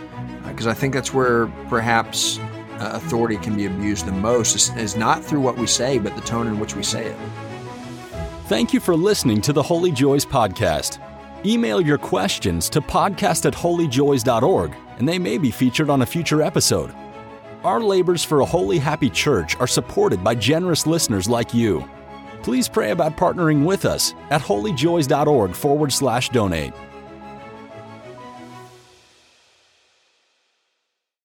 because 0.46 0.66
uh, 0.66 0.70
I 0.70 0.74
think 0.74 0.94
that's 0.94 1.12
where 1.12 1.46
perhaps 1.68 2.38
Uh, 2.82 2.90
authority 2.94 3.36
can 3.36 3.54
be 3.54 3.66
abused 3.66 4.06
the 4.06 4.12
most 4.12 4.56
is, 4.56 4.76
is 4.76 4.96
not 4.96 5.24
through 5.24 5.40
what 5.40 5.56
we 5.56 5.68
say, 5.68 5.98
but 5.98 6.16
the 6.16 6.20
tone 6.22 6.48
in 6.48 6.58
which 6.58 6.74
we 6.74 6.82
say 6.82 7.06
it. 7.06 7.16
Thank 8.46 8.72
you 8.72 8.80
for 8.80 8.96
listening 8.96 9.40
to 9.42 9.52
the 9.52 9.62
Holy 9.62 9.92
Joys 9.92 10.26
podcast. 10.26 10.98
Email 11.46 11.80
your 11.80 11.96
questions 11.96 12.68
to 12.70 12.80
podcast 12.80 13.46
at 13.46 13.54
holyjoys.org, 13.54 14.74
and 14.98 15.08
they 15.08 15.16
may 15.16 15.38
be 15.38 15.52
featured 15.52 15.90
on 15.90 16.02
a 16.02 16.06
future 16.06 16.42
episode. 16.42 16.92
Our 17.62 17.80
labors 17.80 18.24
for 18.24 18.40
a 18.40 18.44
holy, 18.44 18.78
happy 18.78 19.10
church 19.10 19.54
are 19.60 19.68
supported 19.68 20.24
by 20.24 20.34
generous 20.34 20.84
listeners 20.84 21.28
like 21.28 21.54
you. 21.54 21.88
Please 22.42 22.68
pray 22.68 22.90
about 22.90 23.16
partnering 23.16 23.64
with 23.64 23.84
us 23.84 24.12
at 24.30 24.40
holyjoys.org 24.42 25.54
forward 25.54 25.92
slash 25.92 26.30
donate. 26.30 26.74